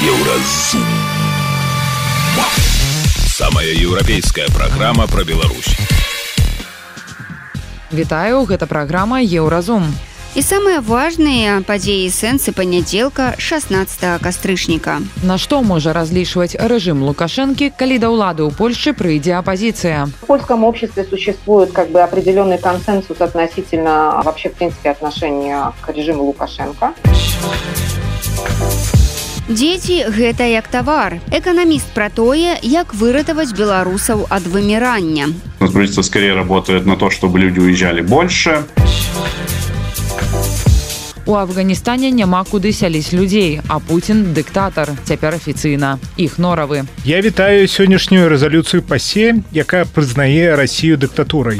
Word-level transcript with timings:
Еўразум. 0.00 0.84
Самая 3.34 3.72
еўрапейская 3.72 4.48
праграма 4.48 5.06
пра 5.06 5.24
Беларусь. 5.24 5.76
Вітаю, 7.92 8.44
гэта 8.44 8.66
праграма 8.66 9.20
Еўразум. 9.22 9.94
І 10.34 10.42
самыя 10.42 10.82
важныя 10.82 11.62
падзеі 11.62 12.10
сэнсы 12.10 12.50
панядзелка 12.50 13.38
16 13.38 14.18
кастрычніка. 14.18 14.98
На 15.22 15.38
што 15.38 15.62
можа 15.62 15.94
разлічваць 15.94 16.58
рэжым 16.58 17.06
Лукашэнкі, 17.06 17.70
калі 17.78 18.02
да 18.02 18.10
ўлады 18.10 18.42
ў 18.42 18.50
Польшчы 18.50 18.98
прыйдзе 18.98 19.38
апозіцыя? 19.38 20.10
В 20.10 20.26
польском 20.26 20.66
обществе 20.66 21.06
существует 21.06 21.70
как 21.70 21.94
бы 21.94 22.02
определенный 22.02 22.58
консенсус 22.58 23.20
относительно 23.20 24.22
вообще 24.26 24.50
в 24.50 24.54
принципе 24.58 24.90
отношения 24.90 25.70
к 25.86 25.94
режиму 25.94 26.24
Лукашенко. 26.24 26.94
Дзеці 29.49 30.13
гэта 30.13 30.45
як 30.45 30.67
тавар. 30.69 31.17
Эканаміст 31.33 31.89
пра 31.97 32.13
тое, 32.13 32.53
як 32.61 32.93
выратаваць 32.93 33.49
беларусаў 33.57 34.27
ад 34.29 34.45
вымірання. 34.45 35.33
Правительство 35.57 36.03
скорее 36.03 36.35
работает 36.35 36.85
на 36.85 36.95
то, 36.95 37.09
чтобы 37.09 37.39
люди 37.39 37.59
уезжали 37.59 38.01
больше. 38.01 38.61
У 41.25 41.33
Афганістане 41.33 42.11
няма 42.11 42.43
куды 42.45 42.71
сяліць 42.71 43.09
людзей, 43.11 43.61
а 43.67 43.79
Пуін 43.79 44.37
дыктатар 44.37 44.93
цяпер 45.03 45.33
афіцыйна. 45.33 45.97
Іх 46.17 46.37
норавы. 46.37 46.85
Я 47.03 47.21
вітаю 47.21 47.65
сённяшнюю 47.65 48.29
рэзалюцыю 48.29 48.85
пасе, 48.85 49.41
якая 49.51 49.85
прызнае 49.85 50.53
Расію 50.53 50.97
дыктатурай. 51.01 51.57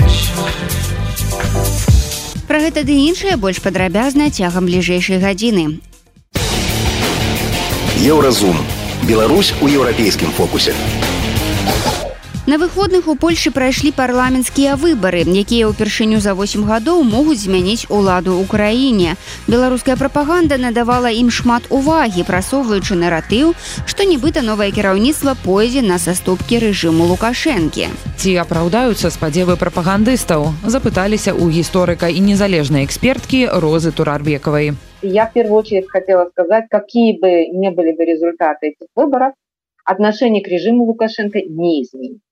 Пра 2.46 2.58
гэта 2.62 2.86
ды 2.86 2.94
іншае 3.10 3.38
больш 3.38 3.58
падрабязна 3.66 4.30
цягам 4.30 4.70
бліжэйшай 4.70 5.18
гадзіны. 5.18 5.89
Еўразум. 8.00 8.56
Беларусь 9.04 9.54
у 9.62 9.68
еўрапейскім 9.68 10.32
фокусе. 10.32 10.74
На 12.48 12.56
выходных 12.58 13.10
у 13.12 13.16
Польшы 13.20 13.52
прайшлі 13.52 13.92
парламенцкія 13.92 14.80
выбары, 14.80 15.28
якія 15.28 15.68
ўпершыню 15.68 16.24
за 16.24 16.32
8 16.32 16.64
гадоў 16.64 17.04
могуць 17.04 17.44
змяніць 17.44 17.92
уладу 17.92 18.40
ў 18.40 18.48
краіне. 18.48 19.20
Беларуская 19.52 20.00
прапаганда 20.00 20.56
надавала 20.56 21.12
ім 21.12 21.28
шмат 21.28 21.68
увагі, 21.68 22.24
прасоўваючы 22.24 22.96
наратыў, 22.96 23.52
што 23.84 24.08
нібыта 24.08 24.48
новае 24.48 24.72
кіраўніцтва 24.72 25.36
пойдзе 25.44 25.84
на 25.84 26.00
саступкі 26.00 26.64
рэжыму 26.64 27.04
лукашэнкі. 27.04 27.92
Ці 28.16 28.30
апраўдаюцца 28.40 29.12
спадзевы 29.12 29.60
прапагандыстаў, 29.60 30.56
запыталіся 30.64 31.36
ў 31.36 31.52
гісторыка 31.52 32.08
і 32.08 32.24
незалежнай 32.24 32.88
эксперткі 32.88 33.52
Розы 33.60 33.92
Турарбекавай. 33.92 34.80
Я 35.02 35.28
в 35.28 35.34
первую 35.34 35.58
очередь 35.58 35.90
хотела 35.90 36.30
сказать, 36.30 36.66
какие 36.70 37.20
бы 37.20 37.48
ни 37.48 37.70
были 37.70 37.94
бы 37.94 38.06
результаты 38.06 38.70
этих 38.70 38.88
выборов, 38.96 39.34
отношение 39.86 40.44
к 40.44 40.48
режиму 40.48 40.86
Лукашенко 40.86 41.40
не 41.40 41.84
изменится. 41.84 42.24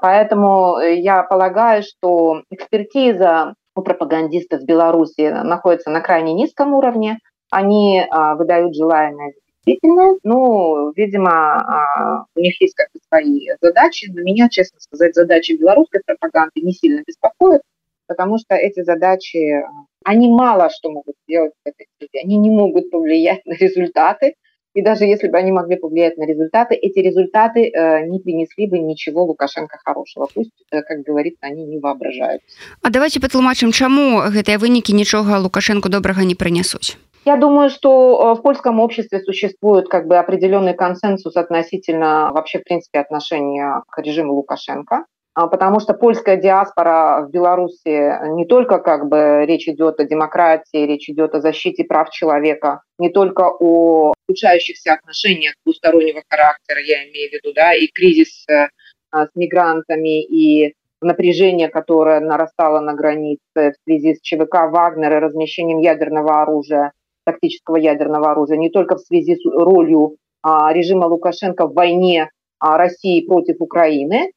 Поэтому 0.00 0.78
э, 0.78 0.96
я 0.96 1.22
полагаю, 1.22 1.82
что 1.82 2.42
экспертиза 2.50 3.54
у 3.74 3.82
пропагандистов 3.82 4.64
Беларуси 4.64 5.30
находится 5.30 5.90
на 5.90 6.00
крайне 6.00 6.32
низком 6.32 6.74
уровне. 6.74 7.18
Они 7.50 8.02
а, 8.10 8.34
выдают 8.34 8.74
желаемое 8.74 9.34
действительное. 9.66 10.18
Ну, 10.24 10.92
видимо, 10.96 11.30
а, 11.30 12.24
у 12.34 12.40
них 12.40 12.60
есть 12.60 12.74
как-то 12.74 12.98
свои 13.06 13.48
задачи. 13.60 14.10
Но 14.12 14.22
меня, 14.22 14.48
честно 14.48 14.80
сказать, 14.80 15.14
задачи 15.14 15.52
белорусской 15.52 16.00
пропаганды 16.04 16.60
не 16.62 16.72
сильно 16.72 17.02
беспокоят, 17.06 17.62
потому 18.06 18.38
что 18.38 18.54
эти 18.54 18.82
задачи, 18.82 19.62
они 20.05 20.29
мало 20.29 20.69
что 20.69 20.89
могут 20.91 21.15
сделать 21.27 21.53
в 21.63 21.67
этой 21.67 21.87
среде. 21.97 22.19
Они 22.23 22.37
не 22.37 22.49
могут 22.49 22.89
повлиять 22.91 23.45
на 23.45 23.53
результаты. 23.53 24.35
И 24.73 24.81
даже 24.81 25.03
если 25.03 25.27
бы 25.27 25.37
они 25.37 25.51
могли 25.51 25.75
повлиять 25.75 26.17
на 26.17 26.23
результаты, 26.23 26.75
эти 26.75 26.99
результаты 26.99 27.69
э, 27.69 28.05
не 28.07 28.19
принесли 28.19 28.67
бы 28.67 28.79
ничего 28.79 29.25
Лукашенко 29.25 29.77
хорошего. 29.83 30.27
Пусть, 30.33 30.51
э, 30.71 30.81
как 30.81 31.01
говорится, 31.01 31.39
они 31.41 31.65
не 31.65 31.77
воображают. 31.77 32.41
А 32.81 32.89
давайте 32.89 33.19
патлумачым, 33.19 33.71
чаму 33.71 34.23
гэтыя 34.31 34.57
вынікі 34.57 34.93
нічога 34.93 35.39
Лукашенко 35.39 35.89
добрага 35.89 36.23
не 36.23 36.35
прынясуць. 36.35 36.97
Я 37.25 37.35
думаю, 37.35 37.69
что 37.69 38.33
в 38.33 38.41
польском 38.41 38.79
обществе 38.79 39.19
существует 39.19 39.87
как 39.89 40.07
бы 40.07 40.17
определенный 40.17 40.73
консенсус 40.73 41.35
относительно 41.35 42.31
вообще, 42.31 42.59
в 42.59 42.63
принципе, 42.63 42.99
отношения 42.99 43.83
к 43.87 44.01
режиму 44.01 44.33
Лукашенко. 44.33 45.05
А, 45.36 45.48
потому 45.48 45.80
что 45.80 45.92
польская 45.92 46.38
диаспора 46.38 47.26
в 47.26 47.30
Беларуси 47.30 48.34
не 48.34 48.46
только 48.46 48.78
как 48.78 49.06
бы 49.06 49.44
речь 49.44 49.68
идет 49.68 50.00
о 50.00 50.04
демократии, 50.04 50.86
речь 50.86 51.10
идет 51.10 51.34
о 51.34 51.42
защите 51.42 51.84
прав 51.84 52.08
человека, 52.08 52.80
не 52.98 53.10
только 53.10 53.42
о 53.42 54.14
ухудшающихся 54.26 54.94
отношениях 54.94 55.52
двустороннего 55.66 56.22
характера, 56.26 56.80
я 56.80 57.04
имею 57.10 57.28
в 57.28 57.32
виду, 57.34 57.52
да, 57.54 57.74
и 57.74 57.86
кризис 57.88 58.46
э, 58.48 58.68
с 59.12 59.28
мигрантами, 59.34 60.22
и 60.22 60.74
напряжение, 61.02 61.68
которое 61.68 62.20
нарастало 62.20 62.80
на 62.80 62.94
границе 62.94 63.40
в 63.54 63.74
связи 63.84 64.14
с 64.14 64.22
ЧВК 64.22 64.70
«Вагнер» 64.70 65.18
и 65.18 65.20
размещением 65.20 65.80
ядерного 65.80 66.40
оружия, 66.40 66.92
тактического 67.26 67.76
ядерного 67.76 68.30
оружия, 68.30 68.56
не 68.56 68.70
только 68.70 68.96
в 68.96 69.00
связи 69.00 69.36
с 69.36 69.44
ролью 69.44 70.16
а, 70.40 70.72
режима 70.72 71.04
Лукашенко 71.04 71.66
в 71.66 71.74
войне 71.74 72.30
а, 72.58 72.78
России 72.78 73.26
против 73.26 73.56
Украины, 73.60 74.30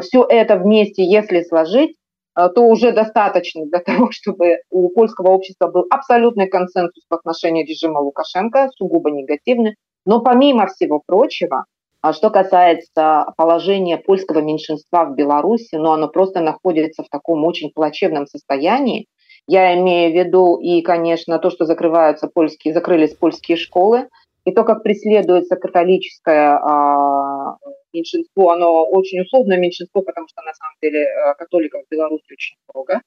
все 0.00 0.24
это 0.28 0.56
вместе, 0.56 1.04
если 1.04 1.42
сложить, 1.42 1.96
э, 2.36 2.48
то 2.54 2.62
уже 2.62 2.92
достаточно 2.92 3.66
для 3.66 3.78
того, 3.86 4.10
чтобы 4.10 4.58
у 4.70 4.88
польского 4.90 5.30
общества 5.30 5.68
был 5.68 5.86
абсолютный 5.90 6.48
консенсус 6.48 7.04
в 7.08 7.14
отношении 7.14 7.64
режима 7.64 7.98
Лукашенко, 7.98 8.70
сугубо 8.76 9.10
негативный. 9.10 9.76
Но 10.06 10.20
помимо 10.20 10.66
всего 10.66 11.02
прочего, 11.04 11.64
а 12.02 12.12
что 12.12 12.28
касается 12.28 13.32
положения 13.38 13.96
польского 13.96 14.40
меньшинства 14.40 15.06
в 15.06 15.14
Беларуси, 15.14 15.76
ну, 15.76 15.90
оно 15.92 16.08
просто 16.08 16.40
находится 16.40 17.02
в 17.02 17.08
таком 17.08 17.44
очень 17.46 17.70
плачевном 17.74 18.26
состоянии. 18.26 19.06
Я 19.46 19.74
имею 19.78 20.12
в 20.12 20.14
виду 20.14 20.58
и, 20.58 20.82
конечно, 20.82 21.38
то, 21.38 21.48
что 21.48 21.64
закрываются 21.64 22.28
польские, 22.28 22.74
закрылись 22.74 23.14
польские 23.14 23.56
школы, 23.56 24.08
и 24.44 24.52
то, 24.52 24.64
как 24.64 24.82
преследуется 24.82 25.56
католическое 25.56 26.58
а, 26.58 27.56
меньшинство, 27.94 28.50
оно 28.50 28.84
очень 28.84 29.20
условное 29.20 29.58
меньшинство, 29.58 30.02
потому 30.02 30.28
что 30.28 30.42
на 30.42 30.52
самом 30.52 30.74
деле 30.82 31.04
э, 31.04 31.34
католиков 31.38 31.82
в 31.86 31.90
Беларуси 31.90 32.24
очень 32.32 32.56
много. 32.72 33.00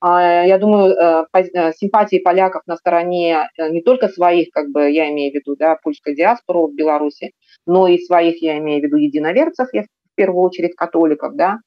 А, 0.00 0.46
я 0.46 0.58
думаю, 0.58 0.94
э, 0.94 1.24
э, 1.34 1.72
симпатии 1.72 2.20
поляков 2.20 2.62
на 2.66 2.76
стороне 2.76 3.50
не 3.58 3.82
только 3.82 4.08
своих, 4.08 4.50
как 4.50 4.70
бы 4.70 4.90
я 4.90 5.10
имею 5.10 5.32
в 5.32 5.34
виду, 5.34 5.56
да, 5.56 5.76
польской 5.82 6.14
диаспору 6.14 6.68
в 6.68 6.74
Беларуси, 6.74 7.32
но 7.66 7.86
и 7.86 7.98
своих, 7.98 8.42
я 8.42 8.56
имею 8.58 8.80
в 8.80 8.84
виду, 8.84 8.96
единоверцев, 8.96 9.68
я 9.72 9.82
в 9.82 9.86
первую 10.14 10.42
очередь 10.42 10.74
католиков, 10.74 11.34
да, 11.36 11.58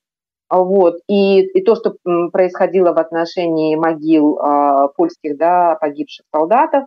вот. 0.50 0.96
И, 1.07 1.41
и 1.41 1.63
то, 1.63 1.75
что 1.75 1.96
происходило 2.31 2.94
в 2.94 2.97
отношении 2.97 3.75
могил 3.75 4.38
э, 4.38 4.88
польских 4.96 5.38
да, 5.38 5.75
погибших 5.79 6.25
солдатов 6.34 6.85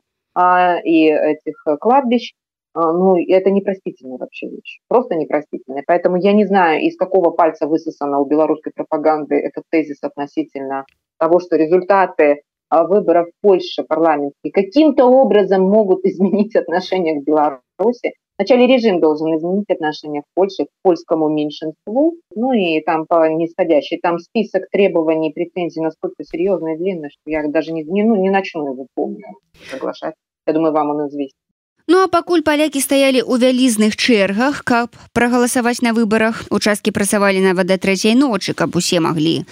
и 0.85 1.07
этих 1.09 1.65
кладбищ, 1.81 2.35
а, 2.35 2.46
ну, 2.77 3.17
это 3.17 3.51
непростительная 3.51 4.19
вообще 4.19 4.49
вещь, 4.49 4.81
просто 4.89 5.15
непростительная. 5.15 5.83
Поэтому 5.87 6.17
я 6.17 6.33
не 6.33 6.47
знаю, 6.47 6.83
из 6.83 6.97
какого 6.97 7.31
пальца 7.31 7.67
высосано 7.67 8.21
у 8.21 8.27
белорусской 8.27 8.73
пропаганды 8.75 9.37
этот 9.37 9.65
тезис 9.71 10.03
относительно 10.03 10.85
того, 11.19 11.41
что 11.41 11.57
результаты 11.57 12.43
а, 12.69 12.87
выборов 12.87 13.29
в 13.29 13.43
Польше 13.43 13.85
парламентские 13.85 14.53
каким-то 14.53 15.07
образом 15.07 15.63
могут 15.63 16.01
изменить 16.05 16.55
отношение 16.55 17.21
к 17.21 17.25
Беларуси. 17.25 18.15
Вначале 18.39 18.67
режим 18.67 19.01
должен 19.01 19.35
изменить 19.35 19.71
отношение 19.71 20.21
в 20.21 20.35
Польше 20.35 20.65
к 20.65 20.69
польскому 20.83 21.31
меньшинству, 21.31 22.17
ну 22.35 22.53
и 22.53 22.83
там 22.83 23.07
по 23.07 23.27
нисходящей. 23.31 23.99
Там 23.99 24.19
список 24.19 24.69
требований, 24.71 25.33
претензий 25.33 25.81
настолько 25.81 26.23
серьезный 26.23 26.75
и 26.75 26.77
длинный, 26.77 27.09
что 27.09 27.23
я 27.25 27.49
даже 27.49 27.73
не, 27.73 27.85
не, 27.85 28.03
ну, 28.03 28.17
не 28.17 28.29
начну 28.29 28.71
его 28.71 28.87
помню 28.95 29.25
соглашать. 29.71 30.15
Я 30.47 30.53
думаю, 30.53 30.75
вам 30.75 30.91
он 30.91 31.09
известен. 31.09 31.46
Ну 31.89 32.03
а 32.03 32.09
пакуль 32.11 32.43
палякі 32.43 32.83
стаялі 32.83 33.23
ў 33.23 33.39
вялізных 33.39 33.95
чэргах, 33.95 34.67
каб 34.67 34.91
прагаласаваць 35.15 35.87
на 35.87 35.95
выбарах, 35.95 36.43
участкі 36.51 36.91
працавалі 36.91 37.39
нават 37.41 37.71
да 37.71 37.79
трэцяй 37.79 38.19
ночы, 38.19 38.59
каб 38.59 38.75
усе 38.75 38.99
маглі 38.99 39.47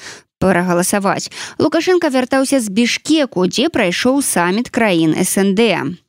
прагаласаваць. 0.45 1.31
Лукашенко 1.59 2.11
вяртаўся 2.11 2.61
з 2.61 2.69
бішкеку, 2.69 3.47
дзе 3.47 3.71
прайшоў 3.73 4.21
саміт 4.23 4.69
краін 4.69 5.15
СНД. 5.17 5.61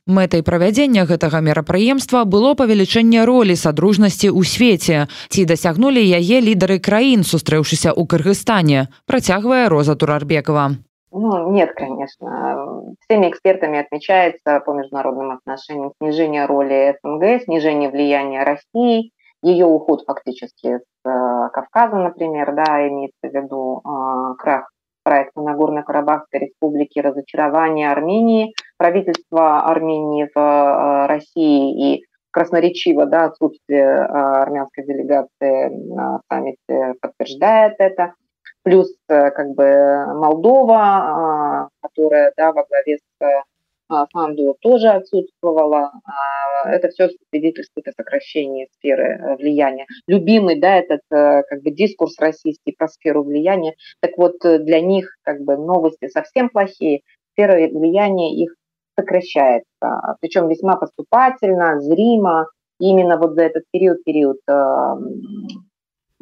Мэтай 0.06 0.44
правядзення 0.44 1.06
гэтага 1.07 1.39
мерапрыемства 1.45 2.25
было 2.25 2.51
павелічэнне 2.60 3.24
ролі 3.25 3.56
садружнасці 3.56 4.30
ў 4.30 4.42
свеце. 4.44 4.98
Ці 5.30 5.45
дасягнулі 5.45 6.04
яе 6.04 6.42
лідары 6.42 6.81
краін, 6.83 7.24
сустрэўшыся 7.24 7.95
ў 7.95 8.01
Кыргызстане, 8.06 8.89
працягвае 9.06 9.69
Роза 9.71 9.95
Турарбекова. 9.95 10.75
Ну, 11.18 11.50
нет, 11.54 11.72
конечно. 11.76 12.84
Всеми 13.00 13.30
экспертами 13.30 13.80
отмечается 13.80 14.60
по 14.60 14.72
международным 14.72 15.32
отношениям 15.32 15.94
снижение 15.98 16.46
роли 16.46 16.98
СНГ, 17.02 17.44
снижение 17.44 17.90
влияния 17.90 18.44
России, 18.44 19.12
ее 19.42 19.66
уход 19.66 20.04
фактически 20.06 20.80
с 20.80 21.08
э, 21.08 21.50
Кавказа, 21.54 21.96
например, 21.96 22.54
да, 22.54 22.86
имеется 22.90 23.30
в 23.30 23.34
виду 23.34 23.80
э, 23.86 24.36
крах 24.40 24.70
проекта 25.04 25.40
Нагорно-Карабахской 25.40 26.40
республики, 26.40 27.00
разочарование 27.00 27.92
Армении, 27.92 28.54
правительство 28.76 29.62
Армении 29.62 30.28
в 30.36 30.38
э, 30.38 31.06
России 31.08 31.94
и 31.96 32.06
красноречиво, 32.32 33.06
да, 33.06 33.26
отсутствие 33.28 33.88
армянской 33.88 34.84
делегации 34.84 35.70
на 35.94 36.20
саммите 36.30 36.96
подтверждает 37.00 37.76
это. 37.80 38.16
Плюс 38.66 38.94
как 39.08 39.54
бы 39.56 40.06
Молдова, 40.16 41.70
которая 41.82 42.34
да, 42.36 42.52
во 42.52 42.66
главе 42.66 42.98
с 42.98 43.44
Фанду 44.12 44.58
тоже 44.60 44.90
отсутствовала. 44.90 45.92
Это 46.66 46.90
все 46.90 47.10
свидетельствует 47.30 47.88
о 47.88 47.92
сокращении 47.92 48.68
сферы 48.78 49.38
влияния. 49.38 49.86
Любимый, 50.08 50.60
да, 50.60 50.78
этот 50.78 51.02
как 51.10 51.62
бы 51.62 51.70
дискурс 51.70 52.20
российский 52.20 52.74
про 52.76 52.88
сферу 52.88 53.24
влияния. 53.24 53.76
Так 54.02 54.18
вот, 54.18 54.38
для 54.42 54.82
них 54.82 55.16
как 55.22 55.42
бы 55.42 55.56
новости 55.58 56.08
совсем 56.08 56.50
плохие. 56.50 57.02
Сфера 57.34 57.54
влияния 57.68 58.34
их 58.36 58.56
сокращается, 58.98 60.16
причем 60.22 60.48
весьма 60.48 60.78
поступательно, 60.78 61.80
зримо. 61.82 62.48
именно 62.80 63.18
вот 63.18 63.34
за 63.36 63.44
этот 63.44 63.64
период, 63.72 64.04
период 64.04 64.38
э, 64.48 64.94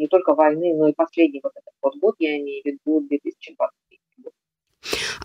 не 0.03 0.07
только 0.07 0.35
войны, 0.35 0.75
но 0.75 0.89
и 0.89 0.93
последний 0.93 1.41
вот 1.43 1.53
этот 1.55 1.75
вот 1.81 1.95
год, 1.95 2.15
я 2.19 2.37
имею 2.37 2.61
в 2.61 2.65
виду 2.65 2.99
2020 3.07 3.73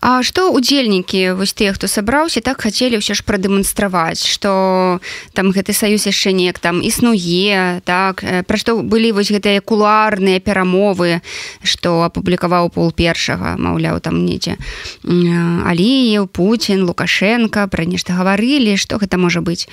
А 0.01 0.23
што 0.23 0.47
удзельнікі 0.55 1.35
вось 1.35 1.51
тыя 1.51 1.75
хто 1.75 1.87
сабраўся 1.91 2.39
так 2.39 2.63
хацелі 2.63 3.03
ўсё 3.03 3.11
ж 3.11 3.27
прадэманстраваць 3.27 4.23
што 4.23 5.03
там 5.35 5.51
гэты 5.51 5.75
саюз 5.75 6.07
яшчэ 6.07 6.31
неяк 6.31 6.63
там 6.63 6.79
існуе 6.79 7.83
так 7.83 8.23
пра 8.23 8.55
што 8.55 8.79
былі 8.79 9.11
вось 9.11 9.27
гэтыя 9.27 9.59
кулуарныя 9.59 10.39
перамовы 10.39 11.19
што 11.59 12.07
апублікаваў 12.07 12.71
пол 12.71 12.95
першага 12.95 13.59
маўляў 13.59 13.99
там 13.99 14.23
недзе 14.23 14.55
алеев 15.03 16.31
Путін 16.31 16.87
лукашенко 16.87 17.67
пра 17.67 17.83
нешта 17.83 18.15
гаварылі 18.15 18.79
што 18.79 19.03
гэта 19.03 19.19
можа 19.19 19.43
быць 19.43 19.67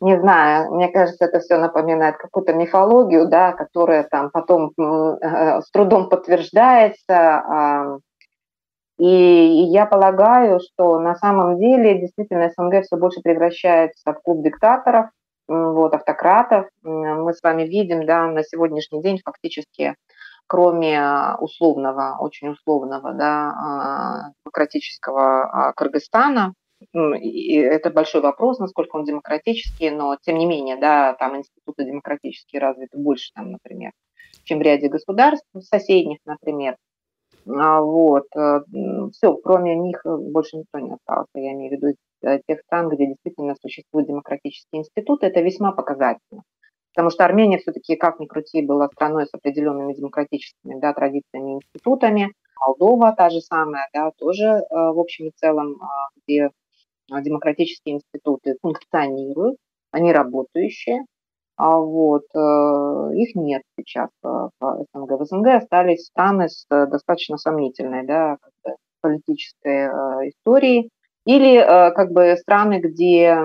не 0.00 0.18
знаю, 0.18 0.74
мне 0.74 0.88
кажется, 0.88 1.26
это 1.26 1.40
все 1.40 1.58
напоминает 1.58 2.16
какую-то 2.16 2.54
мифологию, 2.54 3.28
да, 3.28 3.52
которая 3.52 4.04
там 4.04 4.30
потом 4.30 4.72
э, 4.78 5.60
с 5.60 5.70
трудом 5.70 6.08
подтверждается. 6.08 8.00
И 8.98 9.06
я 9.06 9.86
полагаю, 9.86 10.60
что 10.60 10.98
на 10.98 11.14
самом 11.14 11.58
деле 11.58 12.00
действительно 12.00 12.50
СНГ 12.50 12.82
все 12.82 12.96
больше 12.96 13.22
превращается 13.22 14.12
в 14.12 14.20
клуб 14.22 14.44
диктаторов, 14.44 15.06
вот, 15.48 15.94
автократов. 15.94 16.66
Мы 16.82 17.32
с 17.32 17.42
вами 17.42 17.62
видим, 17.62 18.06
да, 18.06 18.26
на 18.26 18.44
сегодняшний 18.44 19.02
день 19.02 19.18
фактически, 19.24 19.96
кроме 20.46 21.34
условного, 21.40 22.18
очень 22.20 22.50
условного, 22.50 23.12
да, 23.14 23.50
а, 23.50 24.30
демократического 24.44 25.42
а, 25.44 25.72
Кыргызстана, 25.72 26.52
и 26.92 27.56
это 27.56 27.90
большой 27.90 28.20
вопрос, 28.20 28.58
насколько 28.58 28.96
он 28.96 29.04
демократический, 29.04 29.90
но 29.90 30.16
тем 30.22 30.38
не 30.38 30.46
менее, 30.46 30.76
да, 30.76 31.14
там 31.14 31.36
институты 31.36 31.84
демократические 31.84 32.60
развиты 32.60 32.98
больше, 32.98 33.30
там, 33.34 33.52
например, 33.52 33.92
чем 34.44 34.58
в 34.58 34.62
ряде 34.62 34.88
государств 34.88 35.46
соседних, 35.60 36.18
например. 36.24 36.76
А, 37.48 37.80
вот. 37.80 38.26
Э, 38.36 38.60
Все, 39.12 39.34
кроме 39.36 39.76
них 39.76 40.00
э, 40.04 40.16
больше 40.16 40.58
никто 40.58 40.78
не 40.78 40.92
остался. 40.92 41.30
Я 41.34 41.52
имею 41.52 41.70
в 41.70 41.72
виду 41.72 41.96
э, 42.22 42.40
тех 42.46 42.60
стран, 42.60 42.88
где 42.88 43.06
действительно 43.06 43.54
существуют 43.60 44.08
демократические 44.08 44.80
институты. 44.80 45.26
Это 45.26 45.40
весьма 45.40 45.72
показательно. 45.72 46.42
Потому 46.94 47.10
что 47.10 47.24
Армения 47.24 47.58
все-таки, 47.58 47.96
как 47.96 48.18
ни 48.18 48.26
крути, 48.26 48.62
была 48.62 48.88
страной 48.88 49.26
с 49.26 49.34
определенными 49.34 49.94
демократическими 49.94 50.78
да, 50.80 50.92
традициями 50.92 51.52
и 51.52 51.54
институтами. 51.56 52.32
Молдова 52.58 53.14
та 53.16 53.30
же 53.30 53.40
самая, 53.40 53.88
да, 53.94 54.10
тоже 54.18 54.60
в 54.70 54.98
общем 54.98 55.28
и 55.28 55.32
целом, 55.34 55.80
где 56.16 56.50
демократические 57.22 57.96
институты 57.96 58.56
функционируют, 58.60 59.56
они 59.90 60.12
работающие, 60.12 61.04
а 61.60 61.78
вот 61.78 62.22
э, 62.34 62.38
их 63.16 63.34
нет 63.34 63.62
сейчас 63.78 64.08
в 64.22 64.50
СНГ. 64.60 65.20
В 65.20 65.24
СНГ 65.26 65.46
остались 65.48 66.06
страны 66.06 66.48
с 66.48 66.64
э, 66.70 66.86
достаточно 66.86 67.36
сомнительной 67.36 68.06
да, 68.06 68.38
политической 69.02 69.88
э, 69.88 70.30
историей, 70.30 70.88
или 71.26 71.60
как 71.60 72.12
бы 72.12 72.34
страны, 72.38 72.80
где 72.80 73.36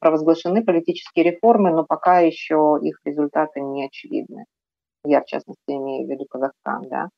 провозглашены 0.00 0.64
политические 0.64 1.32
реформы, 1.32 1.70
но 1.70 1.84
пока 1.84 2.20
еще 2.20 2.78
их 2.80 2.98
результаты 3.04 3.60
не 3.60 3.84
очевидны. 3.84 4.46
Я, 5.04 5.20
в 5.20 5.26
частности, 5.26 5.60
имею 5.68 6.06
в 6.06 6.10
виду 6.10 6.24
Казахстан, 6.24 6.88
да. 6.88 7.08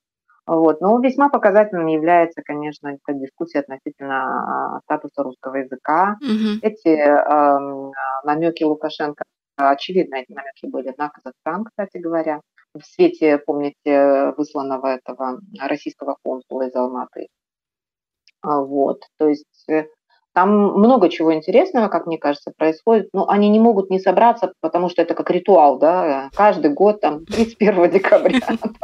Вот. 0.47 0.81
Но 0.81 0.99
весьма 1.01 1.29
показательным 1.29 1.87
является, 1.87 2.43
конечно, 2.43 2.89
эта 2.89 3.19
дискуссия 3.19 3.61
относительно 3.61 4.81
статуса 4.85 5.23
русского 5.23 5.57
языка. 5.57 6.17
Угу. 6.21 6.61
Эти 6.63 6.89
э, 6.89 7.93
намеки 8.25 8.63
Лукашенко 8.63 9.25
Очевидно, 9.57 10.17
эти 10.17 10.33
намеки 10.33 10.67
были 10.67 10.93
на 10.99 11.09
Казахстан, 11.09 11.65
кстати 11.65 11.97
говоря. 11.97 12.41
В 12.75 12.83
свете, 12.83 13.39
помните, 13.39 14.35
высланного 14.37 14.97
этого 14.97 15.41
российского 15.59 16.17
консула 16.23 16.69
из 16.69 16.75
Алматы. 16.77 17.29
А, 18.43 18.61
вот, 18.61 19.03
то 19.17 19.29
есть 19.29 19.65
э, 19.71 19.87
там 20.37 20.51
много 20.51 21.09
чего 21.09 21.33
интересного, 21.33 21.89
как 21.89 22.07
мне 22.07 22.19
кажется, 22.19 22.53
происходит. 22.55 23.09
Но 23.15 23.27
они 23.27 23.49
не 23.49 23.59
могут 23.59 23.89
не 23.89 23.99
собраться, 23.99 24.53
потому 24.61 24.91
что 24.91 25.01
это 25.01 25.15
как 25.15 25.31
ритуал, 25.31 25.79
да. 25.79 26.29
Каждый 26.37 26.75
год, 26.75 27.01
там, 27.01 27.25
31 27.27 27.91
декабря, 27.91 28.41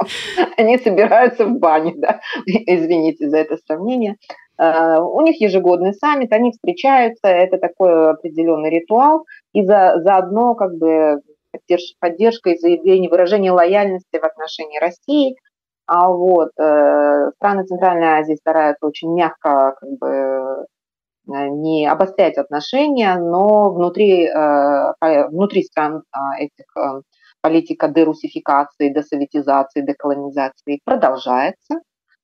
они 0.57 0.79
собираются 0.79 1.45
в 1.45 1.59
бане, 1.59 1.93
да. 1.95 2.21
Извините 2.47 3.29
за 3.29 3.37
это 3.37 3.59
сравнение. 3.67 4.17
А, 4.57 5.05
у 5.05 5.21
них 5.21 5.43
ежегодный 5.43 5.93
саммит, 5.93 6.33
они 6.33 6.53
встречаются, 6.53 7.29
это 7.29 7.59
такой 7.59 8.13
определенный 8.13 8.71
ритуал, 8.71 9.27
и 9.53 9.63
за, 9.63 9.97
заодно 10.03 10.55
как 10.55 10.75
бы 10.79 11.21
поддерж, 11.53 11.97
поддержка 12.01 12.49
и 12.49 12.59
заявление, 12.59 13.11
выражение 13.11 13.53
лояльности 13.53 14.19
в 14.19 14.25
отношении 14.25 14.79
России. 14.79 15.37
А 15.87 16.09
вот 16.09 16.49
э, 16.59 17.31
страны 17.37 17.65
Центральной 17.65 18.21
Азии 18.21 18.37
стараются 18.37 18.87
очень 18.87 19.13
мягко 19.13 19.75
как 19.79 19.91
бы 19.99 20.67
не 21.27 21.87
обострять 21.87 22.37
отношения, 22.37 23.17
но 23.17 23.71
внутри, 23.73 24.27
э, 24.27 25.29
внутри 25.29 25.63
стран 25.63 26.03
этих 26.39 26.67
политика 27.41 27.89
дерусификации, 27.89 28.93
десоветизации, 28.93 29.83
деколонизации 29.83 30.81
продолжается 30.85 31.81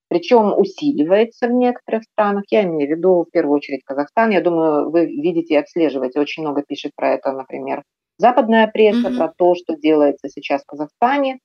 причем 0.09 0.55
усиливается 0.59 1.49
в 1.49 1.53
некоторых 1.53 2.05
странах. 2.05 2.45
Я 2.51 2.65
имею 2.65 2.89
в 2.89 2.97
виду 2.99 3.25
в 3.25 3.31
первую 3.31 3.57
очередь 3.57 3.85
Казахстан. 3.85 4.31
Я 4.31 4.41
думаю, 4.41 4.91
вы 4.91 5.07
видите 5.07 5.55
и 5.55 5.59
отслеживаете. 5.59 6.21
Очень 6.21 6.43
много 6.43 6.63
пишет 6.67 6.93
про 6.97 7.13
это, 7.13 7.33
например, 7.33 7.83
западная 8.17 8.67
пресса, 8.69 9.09
mm-hmm. 9.09 9.17
про 9.17 9.33
то, 9.37 9.55
что 9.55 9.77
делается 9.77 10.29
сейчас 10.29 10.63
в 10.63 10.67
Казахстане. 10.67 11.39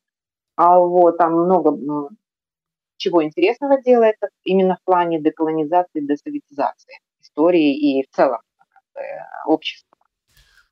А 0.56 0.80
вот 0.80 1.18
там 1.18 1.34
много 1.34 1.78
чего 2.98 3.24
интересного 3.24 3.82
делается 3.82 4.30
именно 4.44 4.78
в 4.82 4.86
плане 4.86 5.20
деколонизации, 5.20 6.00
десоветизации 6.00 7.00
истории 7.24 8.00
и 8.00 8.04
в 8.04 8.16
целом 8.16 8.40
общества. 9.46 9.98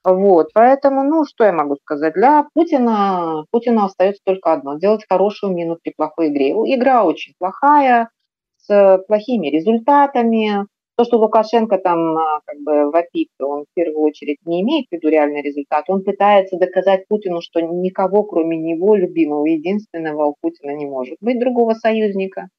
Вот, 0.03 0.49
поэтому, 0.53 1.03
ну, 1.03 1.25
что 1.25 1.43
я 1.43 1.53
могу 1.53 1.75
сказать? 1.75 2.15
Для 2.15 2.47
Путина, 2.53 3.45
Путину 3.51 3.83
остается 3.83 4.21
только 4.25 4.53
одно– 4.53 4.77
делать 4.79 5.05
хорошую 5.07 5.53
мину 5.53 5.77
при 5.81 5.93
плохой 5.95 6.29
игре. 6.29 6.51
Игра 6.51 7.03
очень 7.03 7.33
плохая, 7.37 8.09
с 8.57 9.03
плохими 9.07 9.47
результатами. 9.47 10.65
То, 10.97 11.05
что 11.05 11.17
Лукашенко 11.17 11.77
там 11.77 12.17
а, 12.17 12.41
как 12.45 12.59
бы 12.59 12.91
вопит, 12.91 13.29
он 13.39 13.63
в 13.63 13.73
первую 13.73 14.01
очередь 14.01 14.37
не 14.45 14.61
имеет 14.61 14.87
в 14.89 14.91
виду 14.91 15.07
реальный 15.07 15.41
результат. 15.41 15.85
Он 15.87 16.03
пытается 16.03 16.57
доказать 16.57 17.07
Путину, 17.07 17.41
что 17.41 17.61
никого, 17.61 18.23
кроме 18.23 18.57
него, 18.57 18.95
любимого, 18.95 19.45
единственного 19.45 20.25
у 20.25 20.35
Путина 20.41 20.71
не 20.71 20.85
может 20.85 21.17
быть 21.21 21.39
другого 21.39 21.73
союзника. 21.73 22.49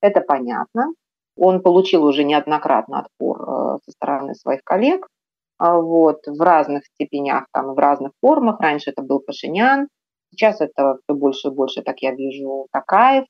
Это 0.00 0.20
понятно. 0.20 0.92
Он 1.40 1.62
получил 1.62 2.04
уже 2.04 2.24
неоднократно 2.24 3.00
отпор 3.00 3.42
э, 3.42 3.78
со 3.84 3.90
стороны 3.92 4.34
своих 4.34 4.62
коллег– 4.62 5.08
а, 5.60 5.78
вот, 5.78 6.26
в 6.26 6.40
разных 6.40 6.86
степенях, 6.86 7.44
там, 7.52 7.74
в 7.74 7.78
разных 7.78 8.12
формах. 8.22 8.60
Раньше 8.60 8.90
это 8.90 9.02
был 9.02 9.20
Пашинян, 9.20 9.88
сейчас 10.30 10.62
это 10.62 10.96
все 11.02 11.14
больше 11.14 11.48
и 11.48 11.50
больше, 11.50 11.82
так 11.82 11.98
я 12.00 12.12
вижу, 12.12 12.66
Такаев. 12.72 13.26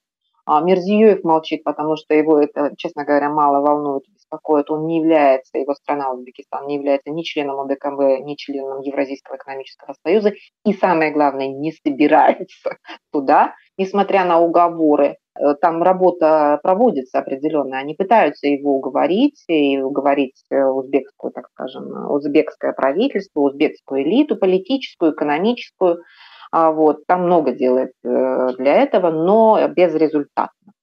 А 0.46 0.60
Мирзиёев 0.60 1.24
молчит, 1.24 1.64
потому 1.64 1.96
что 1.96 2.14
его 2.14 2.38
это, 2.38 2.72
честно 2.76 3.04
говоря, 3.04 3.30
мало 3.30 3.60
волнует, 3.60 4.04
беспокоит. 4.08 4.70
Он 4.70 4.86
не 4.86 4.98
является, 4.98 5.58
его 5.58 5.74
страна 5.74 6.12
Узбекистан 6.12 6.68
не 6.68 6.76
является 6.76 7.10
ни 7.10 7.22
членом 7.22 7.60
ОДКБ, 7.60 8.24
ни 8.24 8.36
членом 8.36 8.80
Евразийского 8.80 9.36
экономического 9.36 9.96
союза. 10.04 10.32
И 10.64 10.72
самое 10.72 11.10
главное, 11.10 11.48
не 11.48 11.72
собирается 11.72 12.76
туда, 13.12 13.54
несмотря 13.76 14.24
на 14.24 14.40
уговоры 14.40 15.16
там 15.61 15.83
работа 15.83 16.59
проводится 16.63 17.19
определенная, 17.19 17.79
они 17.79 17.93
пытаются 17.93 18.47
его 18.47 18.77
уговорить 18.77 19.43
и 19.47 19.77
уговорить 19.77 20.43
э, 20.49 20.63
узбекскую, 20.63 21.31
так 21.33 21.49
скажем, 21.51 22.11
узбекское 22.11 22.73
правительство, 22.73 23.41
узбекскую 23.41 24.03
элиту 24.03 24.37
политическую, 24.37 25.13
экономическую. 25.13 26.03
А 26.51 26.71
вот, 26.71 27.05
там 27.05 27.23
много 27.23 27.51
делает 27.51 27.91
э, 28.03 28.47
для 28.57 28.75
этого, 28.75 29.09
но 29.11 29.67
безрезультатно. 29.67 30.73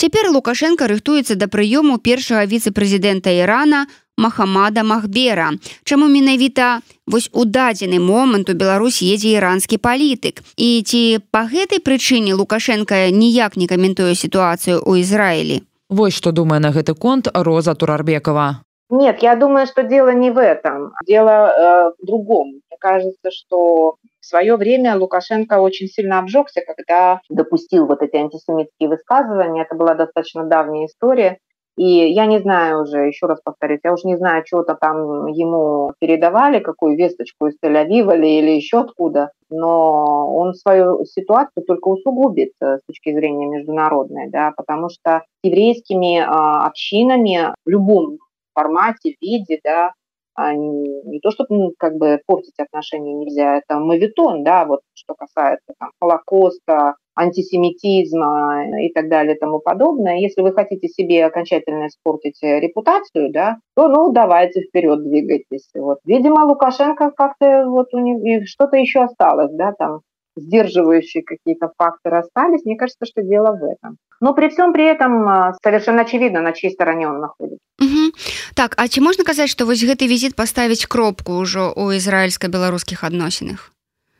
Цяпер 0.00 0.30
Лукашенко 0.32 0.88
рыхтуецца 0.88 1.36
да 1.36 1.44
прыёму 1.44 1.98
першага 2.00 2.46
віцэ-прэзідэнта 2.48 3.36
Ірана 3.36 3.84
Махамада 4.17 4.83
махбера 4.83 5.51
чаму 5.83 6.07
менавіта 6.07 6.81
вось 7.07 7.29
у 7.33 7.45
дадзены 7.45 7.99
момант 7.99 8.49
у 8.49 8.53
Беларусь 8.53 9.01
едзе 9.03 9.35
іранскі 9.37 9.77
палітык 9.77 10.43
і 10.57 10.69
ці 10.81 11.01
па 11.31 11.45
гэтай 11.51 11.83
прычыне 11.83 12.35
лукашенко 12.35 12.95
ніяк 13.11 13.57
не 13.57 13.67
каментуе 13.67 14.15
сітуацыю 14.15 14.79
ў 14.81 15.03
Ізраілі 15.03 15.63
Вось 15.89 16.15
што 16.17 16.31
думае 16.31 16.59
на 16.59 16.71
гэты 16.73 16.95
конт 16.95 17.27
роза 17.33 17.75
турарбекова 17.75 18.65
Нет, 18.89 19.23
я 19.23 19.35
думаю, 19.35 19.65
что 19.65 19.81
дело 19.81 20.09
не 20.09 20.29
в 20.29 20.37
этом. 20.37 20.93
Дело 21.07 21.49
э, 21.49 21.91
в 21.99 22.05
другом. 22.05 22.61
Мне 22.69 22.77
кажется, 22.79 23.31
что 23.31 23.95
в 24.19 24.25
свое 24.25 24.57
время 24.57 24.95
Лукашенко 24.95 25.59
очень 25.59 25.87
сильно 25.87 26.19
обжегся, 26.19 26.61
когда 26.65 27.19
допустил 27.29 27.87
вот 27.87 28.03
эти 28.03 28.15
антисемитские 28.15 28.89
высказывания. 28.89 29.63
Это 29.63 29.75
была 29.75 29.95
достаточно 29.95 30.43
давняя 30.45 30.85
история. 30.85 31.39
И 31.77 32.13
я 32.13 32.25
не 32.25 32.39
знаю 32.39 32.83
уже, 32.83 32.99
еще 32.99 33.25
раз 33.25 33.39
повторюсь, 33.43 33.81
я 33.83 33.93
уже 33.93 34.07
не 34.07 34.17
знаю, 34.17 34.43
что-то 34.45 34.75
там 34.75 35.27
ему 35.27 35.93
передавали, 35.99 36.59
какую 36.59 36.95
весточку 36.95 37.47
из 37.47 37.57
Тель-Авива 37.61 38.15
или 38.15 38.51
еще 38.51 38.79
откуда, 38.79 39.31
но 39.49 40.33
он 40.33 40.53
свою 40.53 41.03
ситуацию 41.03 41.65
только 41.65 41.89
усугубит 41.89 42.51
э, 42.61 42.77
с 42.77 42.81
точки 42.87 43.13
зрения 43.13 43.47
международной, 43.47 44.29
да, 44.29 44.53
потому 44.55 44.89
что 44.89 45.23
еврейскими 45.43 46.19
а, 46.19 46.65
общинами 46.65 47.53
в 47.65 47.69
любом 47.69 48.19
формате, 48.53 49.15
виде, 49.21 49.59
да, 49.63 49.91
а 50.35 50.53
не, 50.53 51.19
то, 51.21 51.31
чтобы 51.31 51.55
ну, 51.55 51.73
как 51.77 51.95
бы 51.95 52.19
портить 52.25 52.59
отношения 52.59 53.13
нельзя, 53.13 53.57
это 53.57 53.79
мавитон, 53.79 54.43
да, 54.43 54.65
вот 54.65 54.81
что 54.93 55.15
касается 55.15 55.73
там, 55.79 55.91
Холокоста, 55.99 56.95
антисемитизма 57.15 58.65
и 58.81 58.91
так 58.91 59.09
далее 59.09 59.35
и 59.35 59.39
тому 59.39 59.59
подобное. 59.59 60.17
Если 60.17 60.41
вы 60.41 60.51
хотите 60.51 60.87
себе 60.89 61.25
окончательно 61.25 61.87
испортить 61.87 62.37
репутацию, 62.41 63.31
да, 63.31 63.57
то, 63.75 63.87
ну, 63.87 64.11
давайте 64.11 64.61
вперед 64.61 65.03
двигайтесь. 65.03 65.69
Вот. 65.73 65.99
Видимо, 66.05 66.45
Лукашенко 66.45 67.11
как-то 67.11 67.65
вот 67.67 67.93
у 67.93 67.99
них 67.99 68.47
что-то 68.47 68.75
еще 68.77 69.03
осталось, 69.03 69.51
да, 69.53 69.71
там 69.71 70.01
сдерживающие 70.36 71.22
какие-то 71.22 71.70
факторы 71.76 72.18
остались. 72.18 72.64
Мне 72.64 72.76
кажется, 72.76 73.04
что 73.06 73.22
дело 73.22 73.52
в 73.52 73.64
этом. 73.64 73.96
Но 74.20 74.34
при 74.34 74.48
всем 74.48 74.72
при 74.72 74.84
этом 74.84 75.28
а, 75.28 75.54
совершенно 75.62 76.02
очевидно, 76.02 76.40
на 76.40 76.52
чьей 76.52 76.72
стороне 76.72 77.08
он 77.08 77.20
находится. 77.20 77.58
Угу. 77.80 78.12
Так, 78.54 78.74
а 78.76 78.88
ці 78.88 79.00
можна 79.00 79.24
казаць, 79.24 79.50
што 79.50 79.66
вось 79.66 79.82
гэты 79.82 80.06
візіт 80.06 80.36
паставіць 80.36 80.86
кропку 80.86 81.40
ўжо 81.40 81.72
ў 81.72 81.96
ізраільска-беларускіх 81.96 83.04
адносінах? 83.04 83.72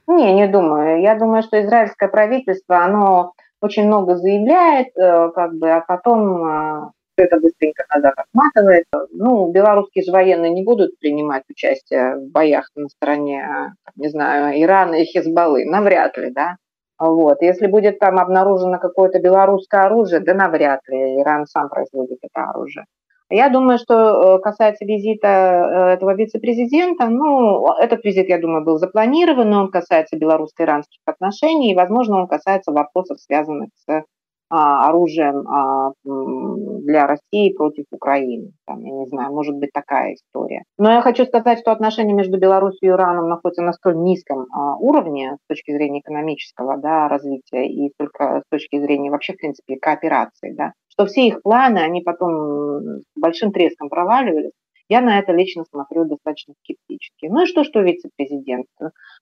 Не, 0.08 0.34
не 0.34 0.48
думаю. 0.48 1.00
Я 1.00 1.14
думаю, 1.14 1.42
что 1.42 1.60
израильское 1.60 2.08
правительство, 2.08 2.84
оно 2.84 3.32
очень 3.60 3.86
много 3.86 4.16
заявляет, 4.16 4.88
э, 4.96 5.30
как 5.34 5.54
бы, 5.54 5.70
а 5.70 5.80
потом 5.80 6.44
а, 6.44 6.90
это 7.17 7.39
быстренько 7.39 7.85
назад 7.93 8.13
отматывает. 8.17 8.85
Ну, 9.11 9.51
белорусские 9.51 10.03
же 10.03 10.11
военные 10.11 10.51
не 10.51 10.63
будут 10.63 10.99
принимать 10.99 11.43
участие 11.49 12.15
в 12.15 12.31
боях 12.31 12.69
на 12.75 12.89
стороне, 12.89 13.73
не 13.95 14.09
знаю, 14.09 14.61
Ирана 14.61 14.95
и 14.95 15.05
Хизбаллы. 15.05 15.65
Навряд 15.65 16.17
ли, 16.17 16.31
да. 16.31 16.57
Вот. 16.97 17.41
Если 17.41 17.67
будет 17.67 17.99
там 17.99 18.19
обнаружено 18.19 18.79
какое-то 18.79 19.19
белорусское 19.19 19.81
оружие, 19.81 20.21
да 20.21 20.33
навряд 20.33 20.81
ли. 20.87 21.21
Иран 21.21 21.45
сам 21.45 21.69
производит 21.69 22.19
это 22.21 22.49
оружие. 22.49 22.85
Я 23.29 23.49
думаю, 23.49 23.79
что 23.79 24.37
э, 24.37 24.39
касается 24.39 24.85
визита 24.85 25.27
э, 25.27 25.93
этого 25.95 26.13
вице-президента, 26.13 27.07
ну, 27.07 27.73
этот 27.79 28.05
визит, 28.05 28.29
я 28.29 28.39
думаю, 28.39 28.63
был 28.63 28.77
запланирован, 28.77 29.49
но 29.49 29.61
он 29.61 29.71
касается 29.71 30.15
белорусско-иранских 30.15 30.99
отношений, 31.05 31.71
и, 31.71 31.75
возможно, 31.75 32.17
он 32.17 32.27
касается 32.27 32.71
вопросов, 32.71 33.19
связанных 33.19 33.69
с 33.73 33.89
а, 33.89 34.03
оружием 34.49 35.47
а, 35.47 35.91
для 36.03 37.07
России 37.07 37.53
против 37.53 37.85
Украины. 37.91 38.51
Там, 38.65 38.81
я 38.81 38.91
не 38.91 39.05
знаю, 39.07 39.33
может 39.33 39.55
быть 39.55 39.71
такая 39.73 40.13
история. 40.13 40.63
Но 40.77 40.91
я 40.91 41.01
хочу 41.01 41.25
сказать, 41.25 41.59
что 41.59 41.71
отношения 41.71 42.13
между 42.13 42.37
Беларусью 42.37 42.89
и 42.89 42.91
Ираном 42.91 43.29
находятся 43.29 43.63
на 43.63 43.73
столь 43.73 43.97
низком 43.97 44.45
а, 44.51 44.75
уровне 44.77 45.37
с 45.43 45.47
точки 45.47 45.71
зрения 45.71 45.99
экономического 45.99 46.77
да, 46.77 47.07
развития 47.07 47.67
и 47.67 47.91
только 47.97 48.41
с 48.45 48.49
точки 48.49 48.79
зрения 48.79 49.11
вообще, 49.11 49.33
в 49.33 49.37
принципе, 49.37 49.77
кооперации, 49.77 50.53
да, 50.53 50.73
что 50.87 51.05
все 51.05 51.27
их 51.27 51.41
планы, 51.41 51.79
они 51.79 52.01
потом 52.01 53.01
большим 53.15 53.51
треском 53.51 53.89
проваливались. 53.89 54.51
Я 54.87 55.01
на 55.01 55.19
это 55.19 55.31
лично 55.31 55.63
смотрю 55.65 56.05
достаточно 56.05 56.53
скептически. 56.63 57.25
Ну 57.25 57.43
и 57.43 57.45
что, 57.47 57.63
что 57.63 57.81
вице-президент? 57.81 58.67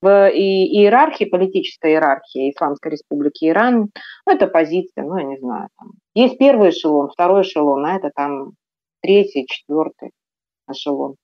В 0.01 0.07
иерархии, 0.29 1.25
политической 1.25 1.91
иерархии 1.91 2.51
Исламской 2.51 2.91
Республики 2.91 3.45
Иран, 3.45 3.89
ну, 4.25 4.33
это 4.33 4.47
позиция, 4.47 5.05
ну, 5.05 5.17
я 5.17 5.23
не 5.23 5.37
знаю, 5.37 5.69
там, 5.77 5.91
есть 6.15 6.37
первый 6.37 6.71
эшелон, 6.71 7.09
второй 7.09 7.43
эшелон, 7.43 7.85
а 7.85 7.95
это 7.95 8.11
там 8.13 8.51
третий, 9.01 9.45
четвертый 9.47 10.11
эшелон. 10.69 11.15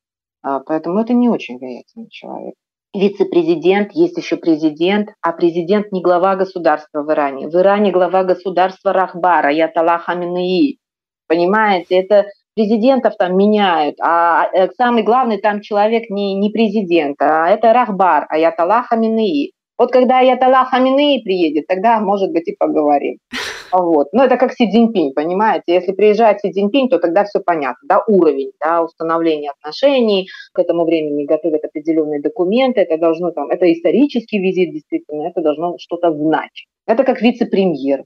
А, 0.41 0.59
поэтому 0.61 0.99
это 0.99 1.13
не 1.13 1.27
очень 1.27 1.57
влиятельный 1.57 2.09
человек. 2.09 2.55
Вице-президент, 2.93 3.91
есть 3.91 4.17
еще 4.17 4.37
президент, 4.37 5.09
а 5.21 5.31
президент 5.33 5.91
не 5.91 6.01
глава 6.01 6.35
государства 6.35 7.03
в 7.03 7.11
Иране. 7.11 7.47
В 7.47 7.55
Иране 7.55 7.91
глава 7.91 8.23
государства 8.23 8.93
Рахбара, 8.93 9.51
Яталах 9.51 10.09
Аминии. 10.09 10.79
Понимаете, 11.27 11.99
это 11.99 12.25
президентов 12.59 13.15
там 13.17 13.37
меняют, 13.37 13.95
а 14.01 14.49
э, 14.53 14.67
самый 14.77 15.03
главный 15.03 15.37
там 15.37 15.61
человек 15.61 16.09
не, 16.09 16.35
не 16.35 16.49
президент, 16.49 17.15
а 17.21 17.47
это 17.47 17.71
Рахбар, 17.71 18.25
Аятолла 18.27 18.83
Хаминеи. 18.83 19.53
Вот 19.77 19.93
когда 19.93 20.19
Аятолла 20.19 20.65
Хаминеи 20.65 21.23
приедет, 21.23 21.67
тогда, 21.67 22.01
может 22.01 22.33
быть, 22.33 22.49
и 22.49 22.55
поговорим. 22.57 23.17
Вот. 23.71 24.07
Но 24.13 24.23
это 24.23 24.37
как 24.37 24.53
Си 24.53 24.67
Цзиньпинь, 24.67 25.13
понимаете? 25.13 25.75
Если 25.75 25.91
приезжает 25.91 26.39
Си 26.39 26.51
Цзиньпинь, 26.51 26.89
то 26.89 26.97
тогда 26.97 27.23
все 27.23 27.39
понятно, 27.39 27.87
да, 27.87 28.03
уровень, 28.07 28.51
да, 28.59 28.81
установления 28.81 29.51
отношений, 29.51 30.27
к 30.53 30.59
этому 30.59 30.85
времени 30.85 31.25
готовят 31.25 31.63
определенные 31.63 32.19
документы, 32.19 32.81
это 32.81 32.97
должно 32.97 33.29
там, 33.29 33.51
это 33.51 33.71
исторический 33.71 34.39
визит, 34.39 34.73
действительно, 34.73 35.27
это 35.27 35.41
должно 35.41 35.75
что-то 35.77 36.11
значить. 36.11 36.65
Это 36.87 37.03
как 37.03 37.21
вице-премьер, 37.21 38.05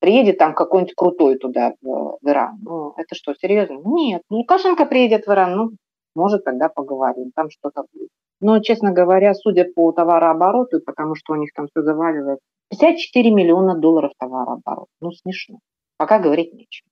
приедет 0.00 0.38
там 0.38 0.54
какой-нибудь 0.54 0.94
крутой 0.94 1.38
туда, 1.38 1.74
в, 1.80 2.18
в 2.20 2.28
Иран. 2.28 2.58
Ну, 2.62 2.94
это 2.96 3.14
что, 3.14 3.34
серьезно? 3.34 3.80
Нет. 3.84 4.22
Ну, 4.30 4.38
Лукашенко 4.38 4.86
приедет 4.86 5.26
в 5.26 5.30
Иран, 5.30 5.56
ну, 5.56 5.70
может, 6.14 6.44
тогда 6.44 6.68
поговорим, 6.68 7.30
там 7.34 7.48
что-то 7.50 7.84
будет. 7.92 8.08
Но, 8.40 8.58
честно 8.60 8.92
говоря, 8.92 9.34
судя 9.34 9.64
по 9.64 9.92
товарообороту, 9.92 10.80
потому 10.84 11.14
что 11.14 11.32
у 11.32 11.36
них 11.36 11.50
там 11.54 11.68
все 11.68 11.82
заваливает, 11.82 12.40
54 12.70 13.30
миллиона 13.30 13.78
долларов 13.78 14.12
товарооборот. 14.18 14.88
Ну, 15.00 15.12
смешно. 15.12 15.58
Пока 15.96 16.18
говорить 16.18 16.52
нечего. 16.52 16.88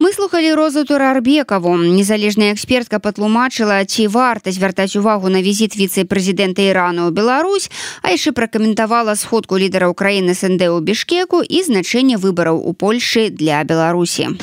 Мы 0.00 0.14
слухали 0.14 0.50
розу 0.54 0.86
турарбекаву 0.86 1.76
незалежная 1.76 2.54
экспертка 2.54 2.98
патлумачыла 2.98 3.84
ці 3.84 4.06
варта 4.08 4.48
звяртаць 4.50 4.96
увагу 4.96 5.28
на 5.28 5.44
візіт 5.44 5.76
віцэ-прэзідэнта 5.76 6.64
ірану 6.72 7.04
ў 7.04 7.12
Беларусь 7.12 7.68
а 8.00 8.08
яшчэ 8.16 8.32
пракаментавала 8.32 9.12
сходку 9.12 9.60
лідара 9.60 9.92
ўкраіны 9.92 10.32
сэнД 10.32 10.72
у 10.72 10.80
бішкеку 10.80 11.44
і 11.44 11.60
значэнне 11.68 12.16
выбараў 12.16 12.64
у 12.64 12.72
Польшы 12.72 13.28
для 13.28 13.60
Беларусі. 13.60 14.40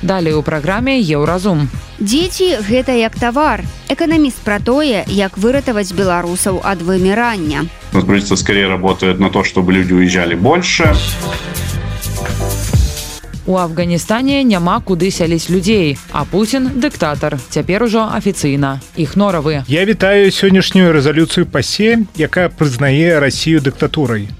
Далей 0.00 0.32
у 0.32 0.40
праграме 0.40 0.96
еўразум 0.96 1.68
дзеці 2.00 2.64
гэта 2.64 2.96
як 2.96 3.20
тавар. 3.20 3.60
Эканаміст 3.92 4.40
пра 4.48 4.64
тое 4.64 5.04
як 5.12 5.36
выратаваць 5.36 5.92
беларусаў 5.92 6.64
ад 6.64 6.80
вымірання. 6.80 7.68
Правительство 7.92 8.40
скорее 8.40 8.72
работает 8.72 9.20
на 9.20 9.28
то 9.28 9.44
чтобы 9.44 9.76
люди 9.76 9.92
уезжали 9.92 10.34
больше 10.34 10.96
У 13.47 13.57
Афганістане 13.57 14.43
няма 14.43 14.79
куды 14.79 15.11
сяліць 15.11 15.49
людзей, 15.51 15.97
а 16.11 16.23
Пуін 16.23 16.79
дыктатар. 16.79 17.35
Цяпер 17.49 17.83
ужо 17.83 18.07
афіцыйна. 18.07 18.79
Іх 18.95 19.15
норавы. 19.19 19.67
Я 19.67 19.83
вітаю 19.83 20.31
сённяшнюю 20.31 20.95
рэзалюцыю 20.95 21.45
пасе, 21.45 22.07
якая 22.15 22.47
прызнае 22.47 23.19
Расію 23.19 23.59
дыктатурай. 23.59 24.31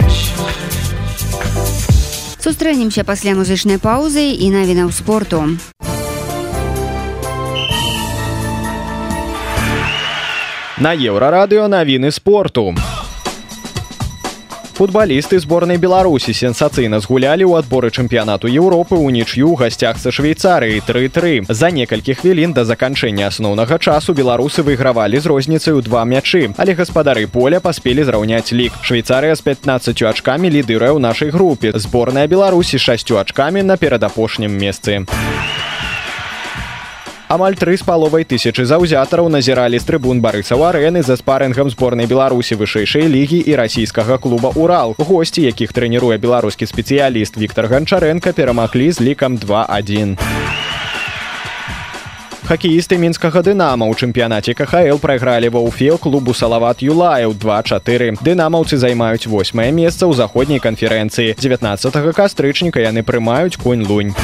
Сустрэнемся 2.39 3.03
пасля 3.03 3.35
музычнай 3.35 3.75
паўзы 3.75 4.35
і 4.39 4.47
навінаў 4.51 4.91
спорту. 4.91 5.59
На 10.79 10.95
еўрарадыё 10.95 11.67
навіны 11.67 12.11
спорту 12.11 12.75
футбалісты 14.77 15.39
зборнай 15.39 15.77
беларусі 15.77 16.33
сенсацыйна 16.33 16.99
згулялі 16.99 17.45
ў 17.45 17.61
адборы 17.61 17.91
чэмпіянату 17.93 18.49
еўропы 18.49 18.97
ў 18.97 19.13
нічю 19.15 19.53
гасцях 19.59 20.01
са 20.01 20.09
швейцарыі 20.09 20.81
тры-тры 20.87 21.45
за 21.49 21.69
некалькі 21.69 22.17
хвілін 22.17 22.53
да 22.57 22.65
заканчэння 22.65 23.29
асноўнага 23.29 23.77
часу 23.77 24.17
беларусы 24.17 24.65
выйгравалі 24.65 25.19
з 25.21 25.25
розніцай 25.29 25.77
у 25.77 25.81
два 25.81 26.05
мячы 26.05 26.53
але 26.57 26.73
гаспадары 26.73 27.27
поля 27.27 27.59
паспелі 27.59 28.03
зраўняць 28.03 28.51
лік 28.51 28.73
швейцарыя 28.81 29.35
з 29.35 29.45
15 29.45 30.01
ачкамі 30.13 30.49
лідырая 30.49 30.93
ў 30.93 30.99
нашай 30.99 31.29
групе 31.29 31.73
зборная 31.75 32.25
беларусі 32.27 32.81
шасцю 32.81 33.21
ачкамі 33.21 33.61
на 33.61 33.77
перадапошнім 33.77 34.51
месцы 34.57 35.05
а 35.05 35.56
Амаль 37.28 37.54
тры 37.60 37.76
з 37.76 37.84
паловай 37.84 38.24
тысячы 38.24 38.64
заўзятараў 38.64 39.28
назіралі 39.28 39.76
з 39.76 39.84
трыбун 39.84 40.24
барысаў 40.24 40.64
арэны 40.64 41.04
за 41.04 41.20
спарынгам 41.20 41.68
зборнай 41.68 42.08
беларусі 42.08 42.56
вышэйшай 42.56 43.04
лігі 43.04 43.44
і 43.44 43.52
расійскага 43.60 44.16
клуба 44.16 44.48
урал 44.56 44.96
госці 44.96 45.44
якіх 45.44 45.76
трэніруе 45.76 46.16
беларускі 46.16 46.64
спецыяліст 46.64 47.36
Віктор 47.36 47.68
ганчаренко 47.68 48.32
перамаглі 48.32 48.88
з 48.92 49.04
лікам 49.04 49.36
21 49.36 50.16
хакеісты 52.48 52.96
мінскага 52.96 53.44
дынама 53.44 53.84
ў 53.84 53.92
чэмпіянаце 53.92 54.56
кхл 54.56 54.96
прайгралі 54.96 55.52
ва 55.52 55.60
ўфе 55.68 55.92
клубу 56.00 56.32
салават 56.32 56.80
юлаяў 56.80 57.36
24 57.36 58.24
дынамаўцы 58.24 58.80
займаюць 58.80 59.28
восьмае 59.28 59.68
месца 59.68 60.08
ў 60.08 60.16
заходняй 60.16 60.56
канферэнцыі. 60.56 61.36
19 61.36 61.92
кастрычніка 62.16 62.80
яны 62.80 63.04
прымаюць 63.04 63.60
конь 63.60 63.84
лунь 63.84 64.16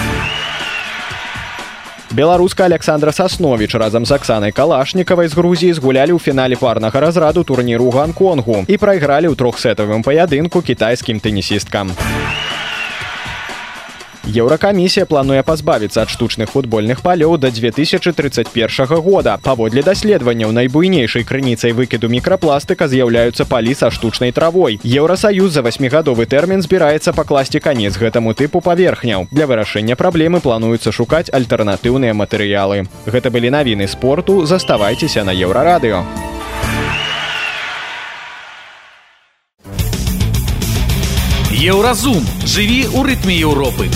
беларуска 2.14 2.66
александра 2.66 3.12
саснович 3.12 3.76
разам 3.76 4.06
з 4.06 4.12
аксанай 4.12 4.52
калашнікавай 4.52 5.28
з 5.28 5.38
грузіі 5.38 5.74
згулялі 5.78 6.18
ў 6.18 6.20
фінале 6.20 6.58
парнага 6.58 7.00
разраду 7.00 7.44
турніру 7.44 7.90
гонконгу 7.94 8.66
і 8.68 8.76
прайгралі 8.78 9.30
ў 9.30 9.36
трохсетавым 9.38 10.02
паядынку 10.02 10.66
кітайскім 10.66 11.22
тэнісісткам 11.22 11.94
Еўракамісія 14.35 15.07
плануе 15.07 15.43
пазбавіцца 15.47 16.03
ад 16.03 16.11
штучных 16.11 16.51
футбольных 16.51 17.03
палёў 17.07 17.39
да 17.39 17.55
2031 17.55 18.99
года. 18.99 19.39
Паводле 19.39 19.83
даследаванняў 19.87 20.51
найбуйнейшай 20.51 21.23
крыніцай 21.23 21.71
выкіду 21.71 22.11
мікрапластыка 22.11 22.89
з'яўляюцца 22.91 23.47
палі 23.47 23.75
са 23.79 23.93
штучнай 23.95 24.33
травой. 24.33 24.81
Еўрасаюз 24.83 25.55
за 25.55 25.63
васьмігадовы 25.63 26.27
тэрмін 26.27 26.67
збіраецца 26.67 27.15
пакласці 27.15 27.63
канец 27.63 27.95
гэтаму 27.95 28.35
тыпу 28.35 28.59
паверхняў. 28.59 29.31
Для 29.31 29.47
вырашэння 29.47 29.95
праблемы 29.95 30.43
плануецца 30.43 30.91
шукаць 30.91 31.31
альтэрнатыўныя 31.31 32.11
матэрыялы. 32.11 32.91
Гэта 33.07 33.31
былі 33.31 33.55
навіны 33.55 33.87
спорту, 33.87 34.47
заставайцеся 34.47 35.23
на 35.23 35.31
еўрарадыё. 35.31 36.03
Еўразум 41.55 42.19
жыві 42.45 42.91
ў 42.91 43.15
рытме 43.15 43.39
Еўропы. 43.39 43.87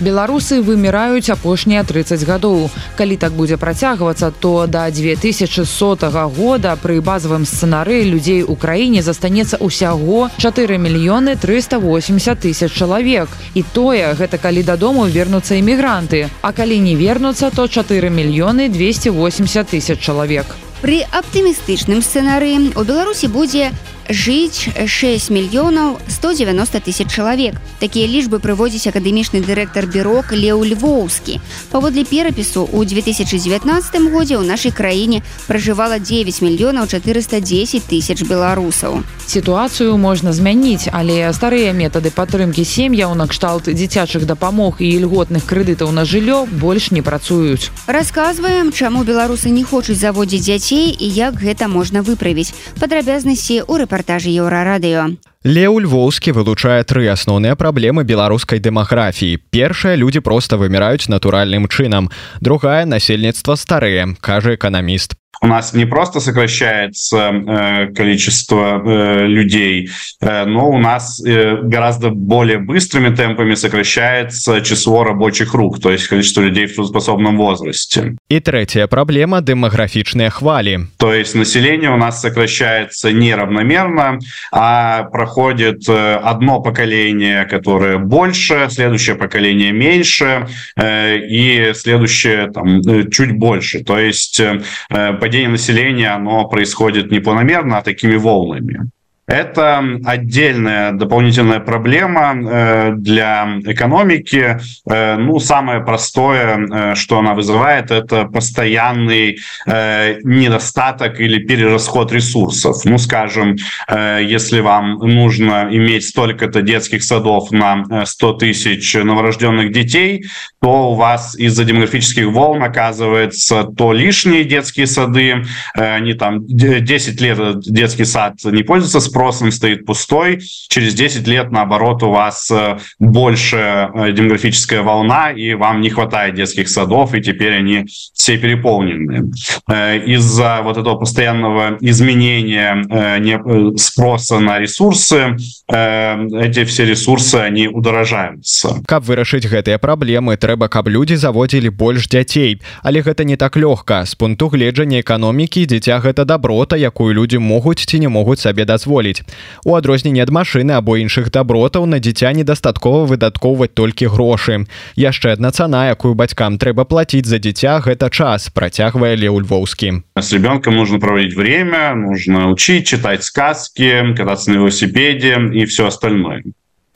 Беларусы 0.00 0.62
выміраюць 0.64 1.28
апошнія 1.28 1.84
30 1.84 2.24
гадоў. 2.24 2.70
Калі 2.96 3.16
так 3.16 3.32
будзе 3.32 3.56
працягвацца, 3.56 4.32
то 4.32 4.66
да 4.66 4.90
2100 4.90 6.10
года 6.36 6.76
пры 6.80 7.00
базавым 7.00 7.44
сцэнары 7.44 8.02
людзей 8.08 8.42
у 8.42 8.56
краіне 8.56 9.02
застанецца 9.02 9.60
ўсяго 9.60 10.30
4 10.38 10.78
мільёны 10.78 11.36
380 11.36 12.40
тысяч 12.40 12.72
чалавек. 12.72 13.28
І 13.54 13.62
тое 13.62 14.16
гэта 14.16 14.38
калі 14.38 14.62
дадому 14.62 15.04
вернуцца 15.04 15.54
імігранты. 15.60 16.28
А 16.40 16.52
калі 16.52 16.80
не 16.80 16.96
вернуцца, 16.96 17.50
то 17.50 17.68
4 17.68 18.08
мільёны 18.08 18.68
280 18.68 19.68
тысяч 19.68 19.98
чалавек. 20.00 20.46
Пры 20.80 21.04
аптымістычным 21.12 22.00
сцэнарыі 22.00 22.72
у 22.72 22.82
Беларусі 22.88 23.28
будзе 23.28 23.68
жыць 24.10 24.66
6 24.86 25.30
мільёнаў 25.30 25.98
190 26.08 26.80
тысяч 26.82 27.06
чалавек. 27.14 27.54
Такія 27.78 28.10
лічбы 28.10 28.42
прыводзіць 28.42 28.90
акадэмічны 28.90 29.40
дырэктар 29.46 29.86
бюрок 29.86 30.34
Леў 30.34 30.66
Львоўскі. 30.66 31.38
Паводле 31.70 32.04
перапісу 32.04 32.66
ў 32.66 32.84
2019 32.90 33.62
годзе 34.10 34.34
ў 34.34 34.44
нашай 34.44 34.74
краіне 34.74 35.22
пражывала 35.46 36.02
9 36.02 36.42
мільёнаў 36.42 36.90
410 36.90 37.86
тысяч 37.86 38.26
беларусаў. 38.26 39.06
Сітуацыю 39.30 39.94
можна 39.94 40.34
змяніць, 40.34 40.90
але 40.90 41.30
старыя 41.30 41.70
метады 41.70 42.10
падтрымкі 42.10 42.66
сем'яў 42.66 43.14
накшталт 43.14 43.70
дзіцячых 43.70 44.26
дапамог 44.26 44.82
і 44.82 44.90
льготных 45.06 45.46
крэдытаў 45.46 45.94
на 45.94 46.02
жыллё 46.02 46.50
больш 46.50 46.90
не 46.90 47.02
працуюць. 47.02 47.70
Расказваем, 47.86 48.74
чаму 48.74 49.06
беларусы 49.06 49.54
не 49.54 49.62
хочуць 49.62 50.02
заводзіць 50.02 50.42
дзяцей 50.42 50.90
і 50.90 51.06
як 51.06 51.38
гэта 51.38 51.70
можна 51.70 52.02
выправіць. 52.02 52.50
Падрабязнасці 52.82 53.62
ў 53.62 53.86
рэпартажы 53.86 53.93
рэпартажы 53.94 54.30
еўрарадыё. 54.30 55.20
Леў 55.44 55.78
Львоўскі 55.80 56.32
вылучае 56.36 56.84
тры 56.84 57.08
асноўныя 57.08 57.56
праблемы 57.56 58.04
беларускай 58.04 58.60
дэмаграфіі. 58.60 59.40
Першая 59.50 59.96
людзі 59.96 60.20
проста 60.20 60.56
выміраюць 60.60 61.08
натуральным 61.08 61.68
чынам. 61.68 62.10
Другая 62.40 62.84
насельніцтва 62.84 63.56
старые, 63.56 64.16
кажа 64.20 64.54
эканаміст 64.54 65.16
у 65.41 65.47
нас 65.47 65.73
не 65.73 65.85
просто 65.85 66.19
сокращается 66.19 67.31
э, 67.31 67.93
количество 67.93 68.81
э, 68.83 69.27
людей, 69.27 69.89
э, 70.21 70.45
но 70.45 70.69
у 70.69 70.77
нас 70.77 71.23
э, 71.25 71.57
гораздо 71.63 72.09
более 72.09 72.59
быстрыми 72.59 73.15
темпами 73.15 73.55
сокращается 73.55 74.61
число 74.61 75.03
рабочих 75.03 75.53
рук, 75.53 75.81
то 75.81 75.91
есть 75.91 76.07
количество 76.07 76.41
людей 76.41 76.67
в 76.67 76.75
трудоспособном 76.75 77.37
возрасте. 77.37 78.15
И 78.29 78.39
третья 78.39 78.87
проблема– 78.87 79.41
демографичные 79.41 80.29
хвали. 80.29 80.87
То 80.97 81.13
есть 81.13 81.35
население 81.35 81.91
у 81.91 81.97
нас 81.97 82.21
сокращается 82.21 83.11
неравномерно, 83.11 84.19
а 84.51 85.03
проходит 85.03 85.87
э, 85.87 86.15
одно 86.15 86.61
поколение, 86.61 87.45
которое 87.45 87.97
больше, 87.97 88.67
следующее 88.69 89.15
поколение 89.15 89.71
меньше, 89.71 90.47
э, 90.75 91.17
и 91.17 91.73
следующее 91.73 92.51
там, 92.51 92.79
э, 92.81 93.09
чуть 93.09 93.37
больше. 93.37 93.83
То 93.83 93.99
есть 93.99 94.39
э, 94.39 95.13
падение 95.25 95.49
населения, 95.49 96.09
оно 96.09 96.47
происходит 96.47 97.09
не 97.09 97.19
планомерно, 97.19 97.79
а 97.79 97.81
такими 97.81 98.15
волнами. 98.15 98.91
Это 99.27 99.83
отдельная 100.05 100.91
дополнительная 100.91 101.59
проблема 101.59 102.35
э, 102.35 102.91
для 102.95 103.59
экономики. 103.65 104.59
Э, 104.87 105.17
ну, 105.17 105.39
самое 105.39 105.83
простое, 105.83 106.59
э, 106.59 106.95
что 106.95 107.17
она 107.17 107.33
вызывает, 107.33 107.89
это 107.89 108.25
постоянный 108.25 109.39
недостаток 109.65 111.19
или 111.19 111.39
перерасход 111.39 112.11
ресурсов. 112.11 112.85
Ну, 112.85 112.97
скажем, 112.97 113.55
если 113.89 114.59
вам 114.59 114.97
нужно 114.99 115.67
иметь 115.71 116.07
столько-то 116.07 116.61
детских 116.61 117.03
садов 117.03 117.51
на 117.51 118.05
100 118.05 118.33
тысяч 118.33 118.93
новорожденных 118.93 119.71
детей, 119.71 120.25
то 120.61 120.91
у 120.91 120.95
вас 120.95 121.35
из-за 121.37 121.63
демографических 121.63 122.27
волн 122.27 122.63
оказывается 122.63 123.63
то 123.63 123.93
лишние 123.93 124.43
детские 124.43 124.87
сады, 124.87 125.43
они 125.73 126.13
там 126.13 126.45
10 126.47 127.21
лет 127.21 127.59
детский 127.61 128.05
сад 128.05 128.35
не 128.43 128.63
пользуется 128.63 128.99
спросом, 129.14 129.52
стоит 129.52 129.86
пустой, 129.86 130.40
через 130.68 130.94
10 130.94 131.28
лет, 131.28 131.52
наоборот, 131.52 132.02
у 132.02 132.10
вас 132.10 132.50
э, 132.50 132.78
больше 132.98 133.56
э, 133.56 134.12
демографическая 134.12 134.82
волна, 134.82 135.30
и 135.30 135.54
вам 135.54 135.80
не 135.80 135.90
хватает 135.90 136.34
детских 136.34 136.68
садов, 136.68 137.14
и 137.14 137.20
теперь 137.20 137.56
они 137.56 137.86
все 138.12 138.36
переполнены. 138.36 139.30
Э, 139.68 139.98
из-за 140.04 140.62
вот 140.62 140.76
этого 140.76 140.96
постоянного 140.96 141.76
изменения 141.80 143.76
спроса 143.76 144.40
на 144.40 144.58
ресурсы, 144.58 145.36
эти 145.68 146.64
все 146.64 146.84
ресурсы, 146.84 147.36
они 147.36 147.68
удорожаются. 147.68 148.82
Каб 148.86 149.04
вырашыць 149.04 149.46
гэтыя 149.50 149.78
праблемы, 149.78 150.36
трэба, 150.36 150.68
каб 150.68 150.88
людзі 150.88 151.16
заводзілі 151.16 151.70
больш 151.70 152.08
дзяцей. 152.08 152.60
Але 152.82 153.02
гэта 153.02 153.24
не 153.24 153.36
так 153.36 153.56
лёгка. 153.56 154.06
З 154.06 154.14
пункту 154.14 154.48
гледжання 154.48 155.00
эканомікі 155.02 155.66
дзіця 155.66 155.98
гэта 155.98 156.24
даброта, 156.24 156.76
якую 156.76 157.14
людзі 157.14 157.38
могуць 157.38 157.82
ці 157.82 157.98
не 157.98 158.08
могуць 158.08 158.40
сабе 158.40 158.64
дазволіць 158.64 159.03
Робіць. 159.05 159.23
У 159.65 159.75
адрозненне 159.75 160.21
ад 160.23 160.29
машыны 160.29 160.73
або 160.73 160.97
іншых 160.97 161.29
дабротаў 161.31 161.85
на 161.85 161.99
дзіця 161.99 162.33
недастаткова 162.33 163.05
выдаткоўваць 163.05 163.73
толькі 163.73 164.07
грошы. 164.07 164.65
Яшчэ 164.95 165.37
адна 165.37 165.51
цана, 165.51 165.89
якую 165.89 166.15
бацькам 166.15 166.57
трэба 166.57 166.85
плаціць 166.85 167.25
за 167.25 167.39
дзіця 167.39 167.79
гэта 167.85 168.09
час, 168.09 168.49
працягвае 168.49 169.15
Леў 169.15 169.41
Львоўскі. 169.45 170.01
С 170.17 170.33
ребенком 170.33 170.75
нужно 170.75 170.99
проводить 170.99 171.35
время, 171.35 171.95
нужно 171.95 172.49
учить, 172.49 172.87
читать 172.87 173.23
сказки, 173.23 174.13
кататься 174.17 174.51
на 174.51 174.55
велосипеде 174.55 175.37
и 175.53 175.65
все 175.65 175.87
остальное. 175.87 176.43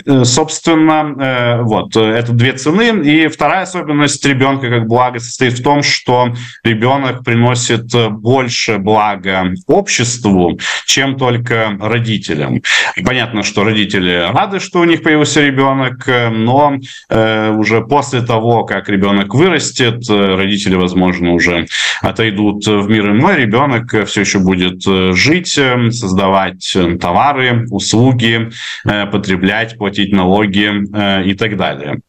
Э, 0.05 0.23
собственно, 0.23 1.15
э, 1.19 1.61
вот, 1.61 1.95
это 1.95 2.31
две 2.31 2.53
цены. 2.53 3.03
И 3.03 3.27
вторая 3.27 3.63
особенность 3.63 4.25
ребенка 4.25 4.69
как 4.69 4.87
блага 4.87 5.19
состоит 5.19 5.53
в 5.53 5.63
том, 5.63 5.83
что 5.83 6.33
ребенок 6.63 7.23
приносит 7.23 7.87
больше 8.11 8.77
блага 8.77 9.53
обществу, 9.67 10.59
чем 10.85 11.17
только 11.17 11.77
родителям. 11.79 12.61
Понятно, 13.03 13.43
что 13.43 13.63
родители 13.63 14.29
рады, 14.31 14.59
что 14.59 14.79
у 14.79 14.85
них 14.85 15.03
появился 15.03 15.41
ребенок, 15.41 16.07
но 16.31 16.75
э, 17.09 17.51
уже 17.51 17.81
после 17.81 18.21
того, 18.21 18.63
как 18.63 18.89
ребенок 18.89 19.33
вырастет, 19.33 20.07
родители, 20.09 20.75
возможно, 20.75 21.33
уже 21.33 21.67
отойдут 22.01 22.65
в 22.65 22.89
мир 22.89 23.11
иной, 23.11 23.37
ребенок 23.37 24.05
все 24.07 24.21
еще 24.21 24.39
будет 24.39 24.83
жить, 25.15 25.47
создавать 25.49 26.75
товары, 26.99 27.65
услуги, 27.69 28.49
потреблять, 28.83 29.77
платить 29.89 30.13
налоги 30.13 30.69
э, 30.93 31.23
и 31.25 31.33
так 31.33 31.57
далее. 31.57 31.99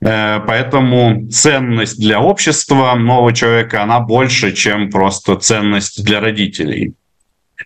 Э, 0.00 0.40
поэтому 0.46 1.28
ценность 1.30 1.98
для 1.98 2.20
общества 2.20 2.94
нового 2.94 3.32
человека, 3.32 3.82
она 3.82 4.00
больше, 4.00 4.52
чем 4.52 4.90
просто 4.90 5.36
ценность 5.36 6.04
для 6.04 6.20
родителей. 6.20 6.92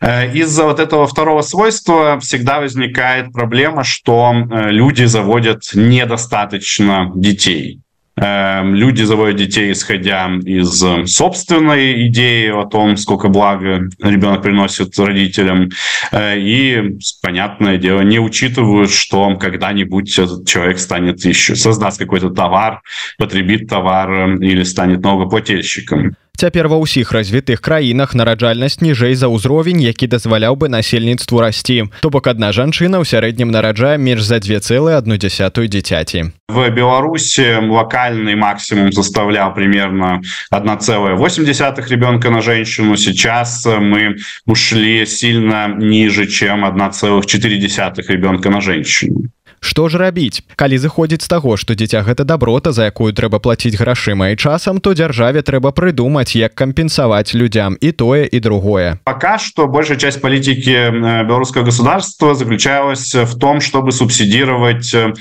Э, 0.00 0.32
из-за 0.32 0.64
вот 0.64 0.78
этого 0.78 1.06
второго 1.06 1.42
свойства 1.42 2.18
всегда 2.20 2.60
возникает 2.60 3.32
проблема, 3.32 3.82
что 3.82 4.32
люди 4.70 5.06
заводят 5.06 5.62
недостаточно 5.74 7.10
детей. 7.16 7.80
Эм, 8.18 8.74
люди 8.74 9.02
заводят 9.02 9.36
детей, 9.36 9.72
исходя 9.72 10.30
из 10.42 10.82
собственной 11.06 12.06
идеи 12.08 12.48
о 12.48 12.64
том, 12.64 12.96
сколько 12.96 13.28
блага 13.28 13.90
ребенок 14.00 14.40
приносит 14.40 14.98
родителям. 14.98 15.68
Э, 16.12 16.38
и, 16.38 16.98
понятное 17.20 17.76
дело, 17.76 18.00
не 18.00 18.18
учитывают, 18.18 18.90
что 18.90 19.36
когда-нибудь 19.36 20.18
этот 20.18 20.48
человек 20.48 20.78
станет 20.78 21.22
еще, 21.26 21.56
создаст 21.56 21.98
какой-то 21.98 22.30
товар, 22.30 22.80
потребит 23.18 23.68
товар 23.68 24.10
э, 24.10 24.38
или 24.38 24.62
станет 24.62 25.02
налогоплательщиком. 25.02 26.16
Цяпер 26.36 26.68
ва 26.68 26.76
ўсіх 26.76 27.16
развітых 27.16 27.64
краінах 27.64 28.12
нараджальнасць 28.12 28.84
ніжэй 28.84 29.16
за 29.16 29.32
ўзровень, 29.32 29.80
які 29.80 30.04
дазваляў 30.04 30.60
бы 30.60 30.68
насельніцтву 30.68 31.40
расці. 31.40 31.88
То 32.04 32.12
бок 32.12 32.28
адна 32.28 32.52
жанчына 32.52 33.00
ў 33.00 33.08
сярэднім 33.08 33.48
нараджае 33.48 33.96
менш 33.96 34.20
за 34.20 34.36
2,1 34.44 35.00
дзіцяці. 35.16 36.28
В 36.52 36.68
Беларуси 36.70 37.56
локальный 37.56 38.36
максимум 38.36 38.92
составлял 38.92 39.54
примерно 39.54 40.20
1,8 40.52 41.88
ребенка 41.88 42.28
на 42.30 42.42
женщину. 42.42 42.96
Сейчас 42.96 43.64
мы 43.64 44.16
ушли 44.44 45.06
сильно 45.06 45.68
ниже, 45.68 46.26
чем 46.26 46.66
1,4 46.66 48.12
ребенка 48.12 48.50
на 48.50 48.60
женщину. 48.60 49.32
Што 49.65 49.89
ж 49.89 49.97
рабіць 50.01 50.41
калі 50.57 50.77
зыходзіць 50.81 51.21
з 51.21 51.29
таго 51.29 51.53
што 51.53 51.77
дзіця 51.77 52.01
гэта 52.01 52.25
даброта 52.25 52.71
за 52.73 52.89
якую 52.89 53.13
трэба 53.13 53.37
плаціць 53.37 53.77
грашыма 53.77 54.33
і 54.33 54.35
часам 54.35 54.81
то 54.81 54.93
дзяржаве 54.97 55.45
трэба 55.45 55.69
прыдумаць 55.71 56.33
як 56.35 56.57
кампенсаваць 56.57 57.37
людзям 57.37 57.77
і 57.77 57.91
тое 57.91 58.25
і 58.25 58.39
другое 58.41 58.97
пока 59.05 59.37
что 59.37 59.67
большая 59.67 59.97
часть 59.97 60.21
политики 60.21 60.73
э, 60.73 60.89
белорусского 61.23 61.63
государства 61.63 62.33
заключалась 62.33 63.13
в 63.13 63.37
том 63.37 63.61
чтобы 63.61 63.91
субсидировать 63.91 64.93
э, 64.93 65.13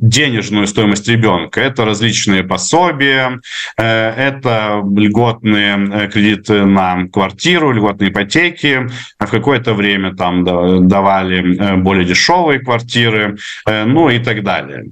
денежную 0.00 0.66
стоимость 0.66 1.08
ребенка 1.08 1.60
это 1.60 1.84
различные 1.84 2.42
пособия 2.42 3.40
э, 3.76 3.84
это 3.84 4.82
льготные 4.82 6.08
кредиты 6.08 6.64
на 6.64 7.06
квартиру 7.12 7.72
льготные 7.72 8.10
ипотеки 8.10 8.88
в 9.18 9.30
какое-то 9.30 9.74
время 9.74 10.16
там 10.16 10.44
давали 10.88 11.76
более 11.76 12.04
дешевые 12.04 12.60
квартиры 12.60 13.30
Э, 13.30 13.36
Ну 13.65 14.09
и 14.09 14.19
так 14.19 14.43
далее. 14.43 14.85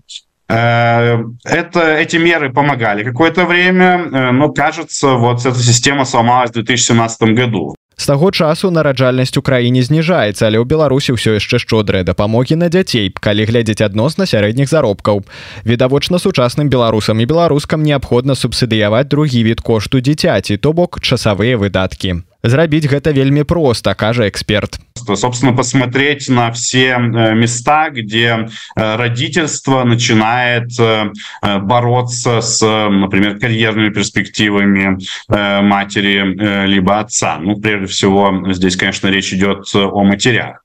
Э, 0.49 1.23
это, 1.45 1.95
эти 1.97 2.17
меры 2.17 2.52
помогали 2.52 3.04
какое-то 3.04 3.45
время, 3.45 4.10
э, 4.12 4.32
но 4.32 4.49
кажется, 4.49 5.13
вот 5.13 5.45
эта 5.45 5.58
система 5.60 6.06
сломалась 6.06 6.52
в 6.52 6.54
2017 6.54 7.21
году. 7.34 7.76
З 7.95 8.06
таго 8.06 8.32
часу 8.32 8.71
нараджальнасць 8.71 9.38
у 9.38 9.41
краіне 9.41 9.82
зніжаецца, 9.86 10.49
але 10.49 10.58
ў 10.58 10.65
Беларусі 10.65 11.13
ўсё 11.13 11.38
яшчэ 11.38 11.62
шчодрыя 11.62 12.04
дапамогі 12.04 12.58
на 12.58 12.67
дзяцей, 12.67 13.13
калі 13.13 13.45
глядзець 13.45 13.86
адносна 13.86 14.26
сярэдніх 14.26 14.67
заробкаў. 14.67 15.21
Відавочна 15.63 16.17
сучасным 16.17 16.73
беларусам 16.73 17.21
і 17.21 17.30
беларускам 17.30 17.86
неабходна 17.86 18.36
субсідыяваць 18.36 19.08
другі 19.08 19.45
від 19.45 19.62
кошту 19.62 20.02
дзіцяці, 20.02 20.58
то 20.58 20.73
бок 20.73 20.99
часавыя 21.02 21.56
выдаткі. 21.58 22.26
Зрабіць 22.43 22.89
гэта 22.91 23.15
вельмі 23.15 23.47
проста, 23.47 23.95
кажа 23.95 24.27
эксперт. 24.27 24.75
Собственно, 25.15 25.53
посмотреть 25.53 26.27
на 26.29 26.51
все 26.51 26.99
э, 26.99 27.34
места, 27.36 27.89
где 27.89 28.47
э, 28.75 28.95
родительство 28.95 29.84
начинает 29.86 30.77
э, 30.77 31.12
бороться 31.41 32.41
с, 32.41 32.60
например, 32.62 33.39
карьерными 33.39 33.89
перспективами 33.89 34.97
матери 35.29 36.67
либо 36.67 36.99
отца. 36.99 37.38
Ну, 37.39 37.56
прежде 37.60 37.88
всего, 37.88 38.51
здесь, 38.51 38.75
конечно, 38.75 39.08
речь 39.08 39.34
идет 39.34 39.65
о 39.73 40.03
матерях. 40.03 40.63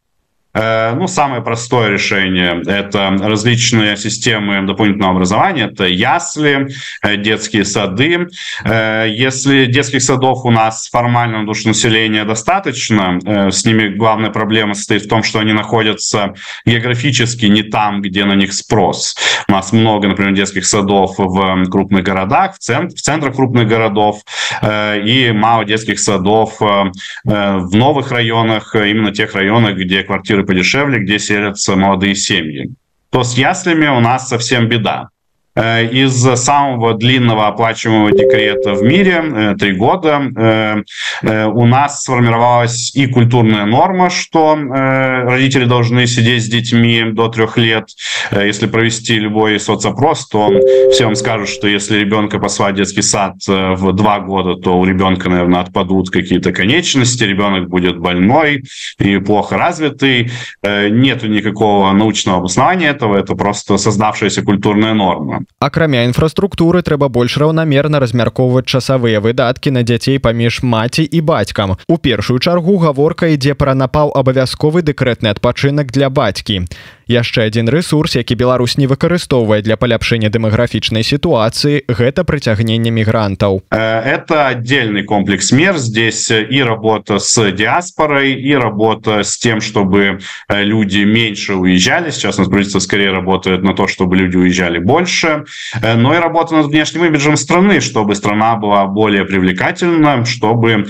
Э, 0.58 0.94
ну, 0.94 1.06
самое 1.06 1.40
простое 1.40 1.90
решение– 1.90 2.62
это 2.66 3.16
различные 3.20 3.96
системы 3.96 4.66
дополнительного 4.66 5.12
образования. 5.12 5.70
Это 5.72 5.86
ясли, 5.86 6.68
э, 7.02 7.16
детские 7.16 7.64
сады. 7.64 8.26
Э, 8.64 9.06
если 9.08 9.66
детских 9.66 10.02
садов 10.02 10.44
у 10.44 10.50
нас 10.50 10.88
формально 10.90 11.46
душ 11.46 11.64
населения 11.64 12.24
достаточно, 12.24 13.18
с 13.50 13.64
ними 13.64 13.88
главная 13.88 14.30
проблема 14.30 14.74
состоит 14.74 15.02
в 15.02 15.08
том, 15.08 15.22
что 15.22 15.38
они 15.38 15.52
находятся 15.52 16.34
географически 16.64 17.46
не 17.46 17.62
там, 17.62 18.02
где 18.02 18.24
на 18.24 18.34
них 18.34 18.52
спрос. 18.52 19.16
У 19.46 19.52
нас 19.52 19.72
много, 19.72 20.08
например, 20.08 20.34
детских 20.34 20.66
садов 20.66 21.14
в 21.18 21.64
крупных 21.70 22.02
городах, 22.02 22.56
в, 22.56 22.58
центр, 22.58 22.96
в 22.96 23.00
центрах 23.00 23.36
крупных 23.36 23.68
городов, 23.68 24.22
и 24.62 25.32
мало 25.34 25.64
детских 25.64 25.98
садов 26.00 26.60
в 26.60 27.76
новых 27.76 28.10
районах, 28.12 28.74
именно 28.74 29.12
тех 29.12 29.34
районах, 29.34 29.76
где 29.76 30.02
квартиры 30.02 30.44
подешевле, 30.48 31.00
где 31.00 31.18
селятся 31.18 31.76
молодые 31.76 32.14
семьи. 32.14 32.70
То 33.10 33.22
с 33.22 33.36
яслями 33.36 33.86
у 33.86 34.00
нас 34.00 34.28
совсем 34.28 34.66
беда. 34.66 35.10
Э, 35.58 35.84
из 35.84 36.14
самого 36.36 36.94
длинного 36.94 37.48
оплачиваемого 37.48 38.12
декрета 38.12 38.74
в 38.74 38.82
мире, 38.82 39.22
э, 39.24 39.54
три 39.58 39.72
года, 39.72 40.22
э, 40.36 41.46
у 41.46 41.66
нас 41.66 42.02
сформировалась 42.02 42.94
и 42.94 43.06
культурная 43.06 43.64
норма, 43.64 44.08
что 44.10 44.56
родители 44.56 45.64
должны 45.64 46.06
сидеть 46.06 46.44
с 46.44 46.48
детьми 46.48 47.02
до 47.12 47.28
трех 47.28 47.56
лет. 47.56 47.88
Если 48.30 48.66
провести 48.66 49.18
любой 49.18 49.58
соцопрос, 49.58 50.28
то 50.28 50.50
все 50.92 51.06
вам 51.06 51.16
скажут, 51.16 51.48
что 51.48 51.66
если 51.66 51.98
ребенка 51.98 52.38
послать 52.38 52.74
в 52.74 52.76
детский 52.76 53.02
сад 53.02 53.34
в 53.46 53.92
два 53.92 54.20
года, 54.20 54.54
то 54.54 54.78
у 54.78 54.84
ребенка, 54.84 55.28
наверное, 55.28 55.60
отпадут 55.60 56.10
какие-то 56.10 56.52
конечности, 56.52 57.24
ребенок 57.24 57.68
будет 57.68 57.98
больной 57.98 58.62
и 58.98 59.18
плохо 59.18 59.56
развитый. 59.56 60.30
Нету 60.62 61.26
никакого 61.26 61.90
научного 61.92 62.38
обоснования 62.38 62.90
этого, 62.90 63.16
это 63.16 63.34
просто 63.34 63.76
создавшаяся 63.76 64.42
культурная 64.42 64.94
норма. 64.94 65.44
Акрамя 65.60 66.04
інфраструктуры 66.06 66.82
трэба 66.86 67.08
больш 67.10 67.36
раўнамерна 67.42 67.98
размяркоўваць 68.02 68.70
часавыя 68.70 69.20
выдаткі 69.20 69.74
на 69.74 69.82
дзяцей 69.82 70.18
паміж 70.22 70.62
маці 70.62 71.02
і 71.02 71.20
бацькам. 71.20 71.76
У 71.88 71.98
першую 71.98 72.38
чаргу 72.38 72.78
гаворка 72.78 73.34
ідзе 73.34 73.58
пра 73.58 73.74
напаў 73.74 74.14
абавязковы 74.14 74.86
дэкрэтны 74.86 75.34
адпачынак 75.34 75.90
для 75.90 76.10
бацькі 76.10 76.62
яшчэ 77.07 77.43
один 77.43 77.69
ресурс 77.69 78.15
які 78.15 78.35
Беларусь 78.35 78.77
не 78.77 78.87
выкарыстоўвае 78.87 79.61
для 79.61 79.75
паляпшэння 79.77 80.29
дэмаграфічнай 80.29 81.03
сітуацыі 81.03 81.83
гэта 81.87 82.23
прыцягнення 82.23 82.91
мігрантаў 82.91 83.63
э, 83.71 83.77
это 83.77 84.47
отдельный 84.47 85.03
комплекс 85.03 85.51
мер 85.51 85.77
здесь 85.77 86.31
и 86.31 86.63
работа 86.63 87.19
с 87.19 87.51
диаспорой 87.51 88.33
и 88.33 88.55
работа 88.55 89.23
с 89.23 89.37
тем 89.37 89.61
чтобы 89.61 90.19
э, 90.49 90.63
люди 90.63 91.03
меньше 91.03 91.55
уезжали 91.55 92.11
сейчас 92.11 92.37
у 92.37 92.41
нас 92.41 92.49
правительство 92.49 92.79
скорее 92.79 93.11
работает 93.11 93.63
на 93.63 93.73
то 93.73 93.87
чтобы 93.87 94.15
люди 94.15 94.37
уезжали 94.37 94.79
больше 94.79 95.45
э, 95.81 95.95
но 95.95 96.15
и 96.15 96.17
работа 96.17 96.55
над 96.55 96.67
внешним 96.67 97.05
имиджем 97.05 97.37
страны 97.37 97.81
чтобы 97.81 98.15
страна 98.15 98.55
была 98.55 98.85
более 98.85 99.25
привлекательна 99.25 100.25
чтобы 100.25 100.85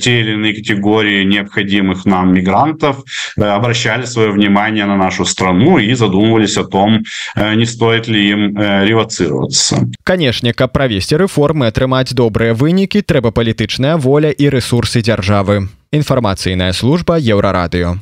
те 0.00 0.20
или 0.20 0.32
иные 0.32 0.54
категории 0.54 1.24
необходимых 1.24 2.04
нам 2.04 2.34
мигрантов 2.34 3.02
обращали 3.36 4.04
свое 4.04 4.30
внимание 4.30 4.84
на 4.84 4.96
нашу 4.96 5.24
страну 5.24 5.54
Ну 5.59 5.77
и 5.77 5.93
задумывались 5.93 6.57
о 6.57 6.63
том 6.63 7.03
э, 7.35 7.55
не 7.55 7.65
стоит 7.65 8.07
ли 8.07 8.29
им 8.29 8.57
э, 8.57 8.85
ревацироваться 8.85 9.87
канешне 10.03 10.53
каб 10.53 10.71
правесці 10.71 11.19
рэформы 11.19 11.67
атрымаць 11.67 12.13
добрыя 12.13 12.53
вынікі 12.53 13.01
трэба 13.01 13.31
палітычная 13.31 13.97
воля 13.97 14.31
і 14.31 14.49
ресурсы 14.49 15.01
дзяржавы 15.01 15.67
інфармацыйная 15.91 16.73
служба 16.73 17.19
еўрарадыё 17.19 17.99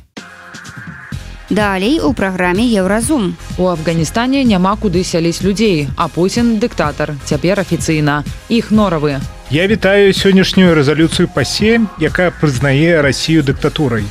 Далей 1.49 2.01
у 2.01 2.11
праграме 2.13 2.65
еўразум 2.67 3.35
у 3.57 3.67
афганістане 3.71 4.43
няма 4.43 4.75
куды 4.75 5.03
сяліць 5.03 5.39
людзей 5.41 5.87
а 5.95 6.09
Пуін 6.11 6.59
дыктатар 6.59 7.15
цяпер 7.23 7.59
афіцыйна. 7.63 8.23
Іх 8.49 8.71
норавы. 8.71 9.23
Я 9.49 9.67
вітаю 9.67 10.11
сённяшнюю 10.11 10.75
рэзалюцыю 10.75 11.31
пасе 11.31 11.79
якая 12.03 12.35
прызнае 12.35 12.99
Росію 12.99 13.47
дыктатурай 13.47 14.03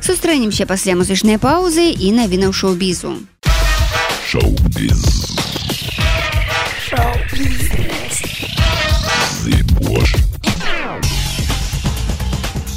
сустрэнемся 0.00 0.66
пасля 0.66 0.94
музычнай 0.96 1.38
паўзы 1.38 1.90
і 1.90 2.12
навінаў 2.12 2.52
шоу-бізу 2.52 3.16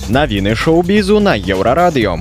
навіны 0.09 0.55
шоу-бізу 0.55 1.19
на 1.19 1.37
еўрарадыё 1.37 2.17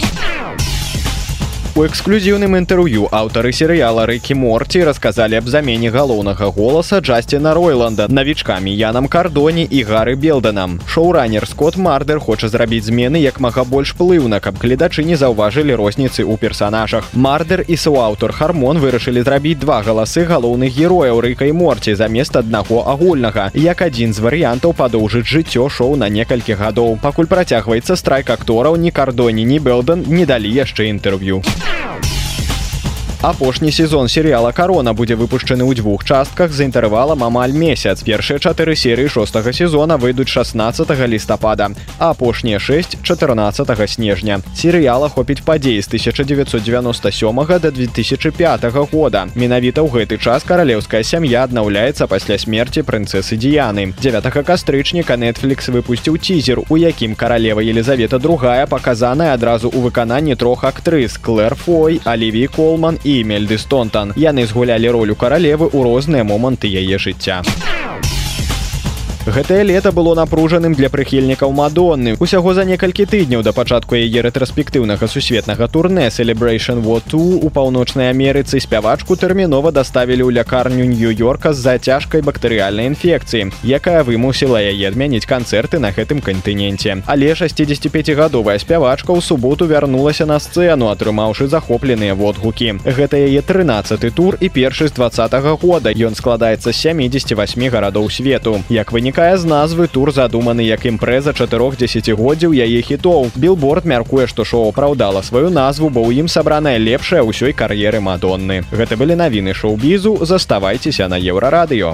У 1.78 1.84
эксклюзіўным 1.86 2.56
інтэрв'ю 2.58 3.06
аўтары 3.14 3.52
серыяла 3.54 4.02
рэкі 4.10 4.34
морці 4.34 4.80
расказалі 4.82 5.36
аб 5.38 5.46
замене 5.46 5.92
галоўнага 5.94 6.48
голаса 6.50 6.98
Джасціна 6.98 7.52
Ройланда 7.54 8.08
навічкамі 8.10 8.72
Янам 8.74 9.06
кардоні 9.06 9.62
і 9.62 9.82
гары 9.86 10.16
белданам. 10.18 10.80
Шоуранер 10.90 11.46
Скотт 11.46 11.76
Мардер 11.76 12.18
хоча 12.18 12.48
зрабіць 12.48 12.90
змены 12.90 13.22
як 13.22 13.38
мага 13.38 13.62
больш 13.62 13.94
плыўна, 13.94 14.40
каб 14.40 14.58
гледачы 14.58 15.04
не 15.06 15.14
заўважылі 15.14 15.78
розніцы 15.78 16.26
ў 16.26 16.34
персанажах. 16.34 17.14
Мардер 17.14 17.62
і 17.62 17.76
суаўтор 17.76 18.34
Хармон 18.34 18.82
вырашылі 18.82 19.22
зрабіць 19.22 19.62
два 19.62 19.78
галасы 19.86 20.26
галоўных 20.26 20.74
герояў 20.74 21.22
рэкай 21.22 21.54
морці 21.54 21.94
замест 21.94 22.34
аднаго 22.34 22.82
агульнага. 22.90 23.54
Як 23.54 23.86
адзін 23.86 24.18
з 24.18 24.26
варыянтаў 24.26 24.74
падоўжыць 24.74 25.30
жыццё 25.30 25.70
шоу 25.70 25.94
на 25.94 26.10
некалькі 26.10 26.58
гадоў. 26.58 26.98
Пакуль 26.98 27.30
працягваецца 27.30 27.94
страйк 27.94 28.34
актораў 28.34 28.74
ні 28.74 28.90
кардоні, 28.90 29.46
ні 29.46 29.62
белдан 29.62 30.02
не 30.10 30.26
далі 30.26 30.50
яшчэ 30.50 30.90
інтэрв'ю. 30.90 31.38
Ow! 31.65 32.12
апошні 33.22 33.72
сезон 33.72 34.06
серыяла 34.08 34.52
карона 34.52 34.94
будзе 34.94 35.16
выпушчаны 35.18 35.66
ў 35.66 35.74
двух 35.74 36.04
частках 36.06 36.52
за 36.54 36.70
інтэрвалам 36.70 37.24
амаль 37.26 37.50
месяц 37.50 38.06
першыя 38.06 38.38
чатыры 38.38 38.78
серыі 38.78 39.10
шостага 39.10 39.50
сезона 39.52 39.98
выйдуць 39.98 40.30
16 40.30 40.86
лістапада 41.10 41.74
а 41.98 42.10
апошнія 42.14 42.60
6 42.62 43.02
14 43.02 43.90
снежня 43.90 44.38
серыяла 44.54 45.08
хопіць 45.10 45.42
падзеі 45.42 45.82
з 45.82 45.88
1997 45.88 47.58
до 47.58 47.70
2005 47.70 48.64
года 48.92 49.26
менавіта 49.34 49.82
ў 49.82 49.90
гэты 49.90 50.22
час 50.22 50.46
каралеўская 50.46 51.02
сям'я 51.02 51.42
аднаўляецца 51.42 52.06
пасля 52.06 52.38
смерти 52.38 52.86
прынцесы 52.86 53.34
дзеяны 53.34 53.98
9 53.98 54.30
кастрычніка 54.46 55.18
netflix 55.18 55.66
выпусціў 55.74 56.22
цізер 56.22 56.62
у 56.68 56.78
якім 56.78 57.18
каралева 57.18 57.66
елизавета 57.66 58.22
другая 58.22 58.70
паказаная 58.70 59.34
адразу 59.34 59.74
у 59.74 59.82
выкананні 59.82 60.38
трох 60.38 60.62
актрыс 60.62 61.18
клэр 61.18 61.58
фой 61.58 62.00
аліві 62.04 62.46
колман 62.46 62.94
і 63.08 63.11
мельды 63.21 63.61
стонтан 63.61 64.17
яны 64.17 64.49
згулялі 64.49 64.89
ролю 64.89 65.13
каралевы 65.13 65.69
ў 65.69 65.79
розныя 65.85 66.23
моманты 66.25 66.73
яе 66.73 66.97
жыцця 66.97 67.43
Гэтае 69.28 69.62
лета 69.62 69.92
было 69.92 70.14
напружаным 70.14 70.72
для 70.72 70.88
прыхільнікаў 70.88 71.52
мадонны. 71.52 72.16
Усяго 72.18 72.54
за 72.56 72.64
некалькі 72.64 73.04
тыдняў 73.04 73.42
да 73.44 73.52
пачатку 73.52 73.92
яе 73.92 74.22
рэтраспектыўнага 74.24 75.04
сусветнага 75.04 75.68
турне 75.68 76.08
Celebration 76.08 76.80
War 76.80 77.02
2 77.04 77.44
у 77.44 77.50
паўночнай 77.52 78.08
Амерыцы 78.08 78.56
спявачку 78.56 79.20
тэрмінова 79.20 79.68
даставілі 79.70 80.24
ў 80.24 80.32
лякарню 80.32 80.88
нью-йорка 80.88 81.52
з-за 81.52 81.76
цяжкай 81.76 82.24
бактэрыяльнай 82.24 82.88
інфекцыі, 82.88 83.52
якая 83.68 84.00
вымусіла 84.00 84.64
яе 84.64 84.88
адмяніць 84.88 85.28
канцэрты 85.28 85.76
на 85.76 85.92
гэтым 85.92 86.24
кантыненце. 86.24 87.04
Але 87.04 87.36
65гадовая 87.36 88.56
спявачка 88.56 89.12
ў 89.12 89.20
суботу 89.20 89.68
вярнулася 89.68 90.24
на 90.24 90.40
сцэну, 90.40 90.88
атрымаўшы 90.88 91.52
захопленыя 91.52 92.16
водгукі. 92.16 92.80
Гэта 92.80 93.20
яе 93.20 93.44
13 93.44 94.08
тур 94.16 94.40
і 94.40 94.48
першы 94.48 94.88
з 94.88 94.96
два 94.96 95.12
-го 95.12 95.60
года. 95.60 95.92
Ён 95.92 96.16
складаецца 96.16 96.72
з 96.72 96.76
78 96.80 97.68
гарадоў 97.68 98.08
свету. 98.08 98.64
Як 98.72 98.88
вынік 98.88 99.11
вынікае 99.13 99.37
з 99.37 99.45
назвы 99.45 99.85
тур 99.87 100.09
задуманы 100.09 100.65
як 100.65 100.85
імпрэза 100.89 101.37
чатырох 101.37 101.77
дзесяцігоддзяў 101.77 102.49
яе 102.49 102.81
хітоў. 102.81 103.29
Билборд 103.35 103.85
мяркуе 103.85 104.25
што 104.25 104.41
шоу 104.43 104.73
апраўдала 104.73 105.21
сваю 105.21 105.53
назву 105.53 105.89
бо 105.93 106.01
ў 106.01 106.25
ім 106.25 106.27
сабраная 106.27 106.81
лепшая 106.81 107.21
ўсёй 107.21 107.53
кар'еры 107.53 108.01
мадонны. 108.01 108.65
Гэта 108.73 108.97
былі 108.97 109.13
навіны 109.13 109.53
шоу-бізу. 109.53 110.25
Заставайцеся 110.25 111.05
на 111.07 111.21
еўрарадыё. 111.21 111.93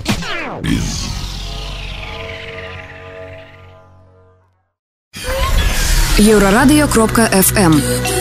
Еўрарадыё 6.20 6.88
кропка 6.88 7.28
фм 7.28 7.84
у 8.16 8.19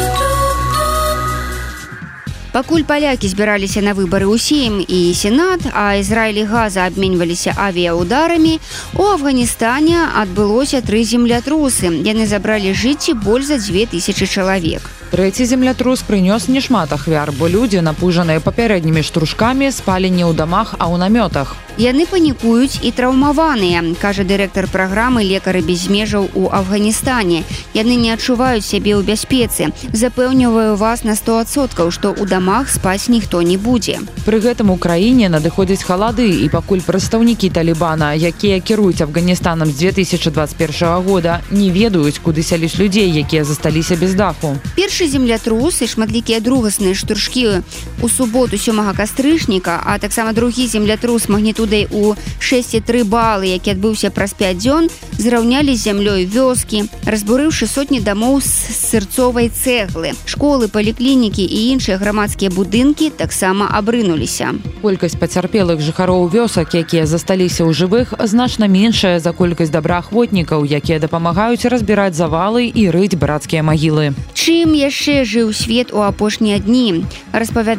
пакуль 2.57 2.85
палякі 2.87 3.27
збіраліся 3.27 3.81
на 3.81 3.93
выбары 3.97 4.29
ўсім 4.29 4.81
і 4.85 4.99
сенат 5.17 5.65
а 5.73 5.97
ізраілі 5.97 6.43
газа 6.49 6.85
абменьваліся 6.85 7.53
авіяударамі 7.57 8.59
у 8.97 9.03
афганістане 9.13 10.09
адбылося 10.23 10.81
тры 10.85 11.03
землятрусы 11.03 11.89
яны 12.05 12.27
забралі 12.27 12.73
жыцці 12.73 13.13
больш 13.13 13.49
за 13.49 13.57
2000 13.57 14.27
чалавек 14.27 14.85
Трэці 15.13 15.45
землятрус 15.45 16.01
прынёс 16.01 16.49
немат 16.49 16.89
ахвяр, 16.89 17.29
бо 17.37 17.45
людзі, 17.45 17.85
напужаныя 17.85 18.41
папярэднімі 18.41 19.05
штуршкамі 19.05 19.69
спалі 19.69 20.09
не 20.09 20.25
ў 20.25 20.33
дамах, 20.33 20.73
а 20.81 20.89
ў 20.89 20.97
намётах. 20.97 21.53
Яны 21.78 22.04
панікуюць 22.10 22.82
і 22.84 22.92
траўмаваныя, 22.92 23.94
кажа 24.02 24.26
дырэктар 24.28 24.68
праграмы 24.68 25.24
лекары 25.24 25.62
без 25.62 25.88
межаў 25.88 26.28
у 26.34 26.50
Афганістане. 26.52 27.44
Яны 27.72 27.96
не 27.96 28.12
адчуваюць 28.12 28.66
сябе 28.68 28.92
ў 28.98 29.06
бяспецы. 29.06 29.72
Запэўніваю 29.96 30.76
вас 30.76 31.04
на 31.08 31.16
100соткаў, 31.16 31.88
што 31.88 32.12
ў 32.12 32.28
дамах 32.28 32.68
спаць 32.68 33.08
ніхто 33.08 33.40
не 33.40 33.56
будзе. 33.56 34.04
Пры 34.28 34.42
гэтым 34.44 34.68
у 34.68 34.76
краіне 34.76 35.32
надыходзяць 35.32 35.86
халады 35.86 36.28
і 36.28 36.50
пакуль 36.52 36.84
прадстаўнікі 36.84 37.48
талібана, 37.48 38.12
якія 38.12 38.60
кіруюць 38.60 39.00
Афганістанам 39.00 39.72
з 39.72 39.88
2021 39.88 41.08
года, 41.08 41.40
не 41.48 41.72
ведаюць, 41.72 42.20
куды 42.20 42.44
сяліць 42.44 42.76
людзей, 42.76 43.08
якія 43.08 43.48
засталіся 43.48 43.96
без 43.96 44.12
даху. 44.18 44.58
Першы 44.76 44.98
першы 44.98 45.14
землятрусы 45.14 45.86
шматлікія 45.86 46.40
другасныя 46.42 46.90
штуршкі 46.98 47.62
у 48.01 48.09
суботу 48.09 48.55
сёмага 48.57 48.93
кастрычніка 48.93 49.81
а 49.83 49.97
таксама 49.99 50.33
другі 50.33 50.67
землятрус 50.67 51.27
магнітудай 51.29 51.87
у 51.91 52.15
63 52.39 53.03
балы 53.03 53.51
які 53.51 53.75
адбыўся 53.75 54.09
праз 54.13 54.33
5 54.33 54.57
дзён 54.57 54.89
зраўнялі 55.17 55.75
зямлёй 55.75 56.25
вёскі 56.25 56.85
разбурыўшы 57.03 57.67
сотні 57.67 57.99
дамоў 57.99 58.39
з 58.41 58.53
сырцовай 58.77 59.49
цэглы 59.49 60.13
школы 60.25 60.67
паліклінікі 60.69 61.43
і 61.43 61.59
іншыя 61.73 61.97
грамадскія 61.97 62.53
будынкі 62.53 63.09
таксама 63.09 63.67
абрынуліся 63.73 64.55
колькасць 64.81 65.19
пацярпелых 65.19 65.83
жыхароў 65.83 66.29
вёсак 66.29 66.77
якія 66.77 67.05
засталіся 67.05 67.67
ў 67.67 67.73
жывых 67.73 68.15
значна 68.23 68.71
меншая 68.71 69.19
за 69.19 69.33
колькасць 69.33 69.73
добраахвотнікаў 69.75 70.63
якія 70.63 71.03
дапамагаюць 71.03 71.65
разбіраць 71.65 72.15
завалы 72.15 72.69
і 72.69 72.87
рыць 72.93 73.19
брацкія 73.19 73.63
магілы 73.63 74.15
чым 74.31 74.71
я 74.77 74.83
яшчэ 74.93 75.23
жыў 75.25 75.53
свет 75.57 75.89
у 75.89 76.05
апошнія 76.05 76.59
дні 76.59 77.05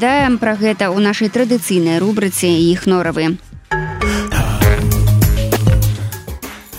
распавядаем 0.09 0.39
пра 0.41 0.55
гэта 0.57 0.89
ў 0.89 1.05
нашай 1.05 1.29
традыцыйнай 1.29 1.99
рубрыцы 2.01 2.49
іх 2.49 2.87
норавы 2.89 3.37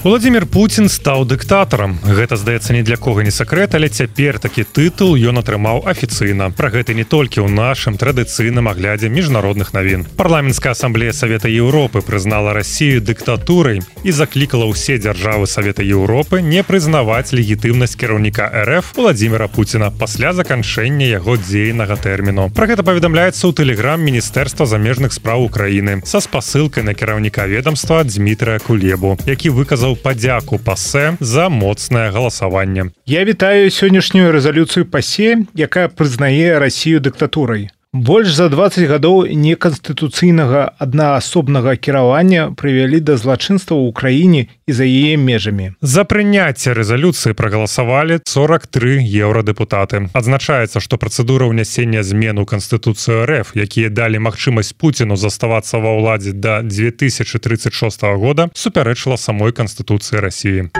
Владзімир 0.00 0.46
Путін 0.46 0.88
стаў 0.88 1.26
дыктатарам. 1.28 1.98
Гэта 2.00 2.40
здаецца 2.40 2.72
ні 2.72 2.80
для 2.80 2.96
кого 2.96 3.20
не 3.20 3.28
сакрэт, 3.30 3.74
але 3.76 3.92
цяпер 3.92 4.38
такі 4.40 4.64
тытул 4.64 5.12
ён 5.12 5.44
атрымаў 5.44 5.84
афіцыйна. 5.84 6.48
Пра 6.56 6.72
гэта 6.72 6.96
не 6.96 7.04
толькі 7.04 7.44
ў 7.44 7.52
нашым 7.52 8.00
традыцыйным 8.00 8.64
аглядзе 8.72 9.12
міжнародных 9.12 9.76
навін. 9.76 10.08
Парламенская 10.16 10.72
асамблея 10.72 11.12
Савета 11.12 11.52
Еўропы 11.52 12.00
прызнала 12.00 12.56
Расію 12.56 13.04
дыктатурай 13.04 13.84
і 14.00 14.10
заклікала 14.10 14.64
ўсе 14.72 14.96
дзяржавы 14.96 15.44
Савета 15.44 15.84
Еўропы 15.84 16.40
не 16.40 16.64
прызнаваць 16.64 17.36
легітымнасць 17.36 18.00
кіраўніка 18.00 18.48
РФ 18.56 18.96
Владзімира 18.96 19.52
Пуціна 19.52 19.92
пасля 19.92 20.32
заканчэння 20.32 21.12
яго 21.12 21.36
дзейнага 21.36 22.00
тэрміну. 22.00 22.48
Пра 22.56 22.72
гэта 22.72 22.80
паведамляецца 22.88 23.44
ў 23.44 23.52
тэлеграм 23.52 24.00
міністэрства 24.00 24.64
замежных 24.64 25.12
спраў 25.12 25.44
Украіны 25.44 26.00
са 26.08 26.24
спасылкай 26.24 26.88
на 26.88 26.96
кіраўніка 26.96 27.44
ведомства 27.44 28.00
Дмітрая 28.00 28.64
Кулебу, 28.64 29.20
які 29.28 29.52
выказаў 29.52 29.89
выказаў 29.89 29.95
падзяку 29.97 30.59
пасе 30.61 31.17
за 31.19 31.49
моцнае 31.49 32.11
галасаванне. 32.13 32.91
Я 33.09 33.25
вітаю 33.25 33.73
сённяшнюю 33.73 34.29
рэзалюцыю 34.29 34.85
пасе, 34.85 35.41
якая 35.57 35.89
прызнае 35.89 36.61
рассію 36.61 37.01
дыктатурай. 37.01 37.73
Больш 37.92 38.30
за 38.38 38.46
20 38.48 38.86
гадоў 38.86 39.26
неканстытуцыйнага 39.34 40.78
аднаасобнага 40.78 41.74
кіравання 41.74 42.54
прывялі 42.54 43.02
да 43.02 43.18
злачынства 43.18 43.74
ў 43.74 43.90
краіне 43.90 44.46
і 44.46 44.72
за 44.78 44.86
яе 44.86 45.18
межамі. 45.18 45.74
За 45.82 46.06
прыняцце 46.06 46.70
рэзалюцыі 46.70 47.34
прагаласавалі 47.34 48.22
43 48.30 49.02
еўрадэпутаты. 49.02 50.06
Адзначаецца, 50.14 50.78
што 50.78 51.02
працэдура 51.02 51.50
ўнясення 51.50 52.06
змен 52.06 52.38
у 52.38 52.46
канстытуцыю 52.46 53.26
РФ, 53.26 53.58
якія 53.58 53.90
далі 53.90 54.22
магчымасць 54.22 54.70
Пуціну 54.70 55.18
заставацца 55.18 55.82
ва 55.82 55.98
ўладзе 55.98 56.30
да 56.30 56.62
2036 56.62 57.74
года, 58.22 58.54
супярэчыла 58.54 59.18
самой 59.18 59.50
канстытуцыі 59.50 60.22
рассіі. 60.22 60.70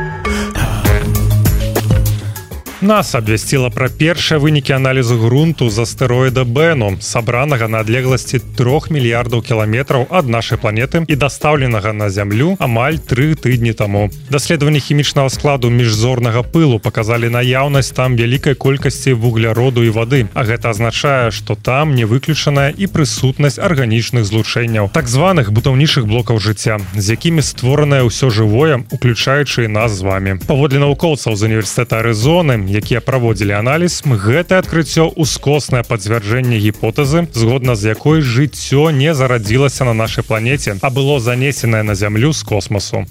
Нас 2.81 3.13
абвясціла 3.15 3.69
пра 3.69 3.91
першыя 3.93 4.41
вынікі 4.41 4.73
аналізу 4.73 5.19
грунту 5.21 5.69
з 5.69 5.85
астэроіда 5.85 6.49
Бэну, 6.49 6.97
сабранага 7.05 7.69
на 7.69 7.85
адлегласці 7.85 8.41
трох 8.57 8.89
мільярдаў 8.89 9.43
кіламетраў 9.45 10.07
ад 10.09 10.25
нашай 10.33 10.57
планеты 10.57 11.05
і 11.05 11.13
дастаўленага 11.13 11.93
на 11.93 12.09
зямлю 12.09 12.57
амаль 12.57 12.97
тры 12.97 13.37
тыдні 13.37 13.77
таму. 13.77 14.09
Даследаванні 14.33 14.81
хімічнага 14.81 15.29
складу 15.29 15.69
міжзорнага 15.69 16.41
пылу 16.41 16.81
паказалі 16.81 17.29
наяўнасць 17.29 17.93
там 17.93 18.17
вялікай 18.17 18.57
колькасці 18.57 19.13
вугляроду 19.13 19.85
і 19.85 19.93
вады. 19.93 20.25
А 20.33 20.49
гэта 20.49 20.73
азначае, 20.73 21.37
што 21.37 21.61
там 21.61 21.93
не 21.93 22.09
выключаная 22.09 22.73
і 22.73 22.89
прысутнасць 22.89 23.61
арганічных 23.61 24.25
злучэнняў, 24.25 24.89
так 24.89 25.05
званых 25.05 25.53
бутаўнейшых 25.53 26.09
блокаў 26.09 26.41
жыцця, 26.41 26.81
з 26.97 27.13
якімі 27.13 27.45
створанае 27.45 28.09
ўсё 28.09 28.33
жывое, 28.33 28.89
уключаючы 28.89 29.69
нас 29.69 29.93
з 29.93 30.01
вами. 30.01 30.41
Паводле 30.49 30.81
навукоўцаў 30.81 31.37
з 31.37 31.45
універсітэта 31.45 32.01
Арызоны, 32.01 32.70
якія 32.71 33.01
праводзілі 33.01 33.53
аналіз 33.59 34.03
гэта 34.07 34.63
адкрыццё 34.63 35.11
ускоснае 35.17 35.83
пацвярджэнне 35.83 36.63
гіпотэзы 36.63 37.27
згодна 37.35 37.75
з 37.75 37.95
якой 37.95 38.23
жыццё 38.23 38.91
не 38.95 39.15
зарадзілася 39.15 39.85
на 39.85 39.95
нашай 39.95 40.25
планеце 40.25 40.79
а 40.81 40.91
было 40.91 41.21
занесенае 41.21 41.83
на 41.83 41.95
зямлю 41.95 42.33
з 42.33 42.43
космосу 42.43 43.07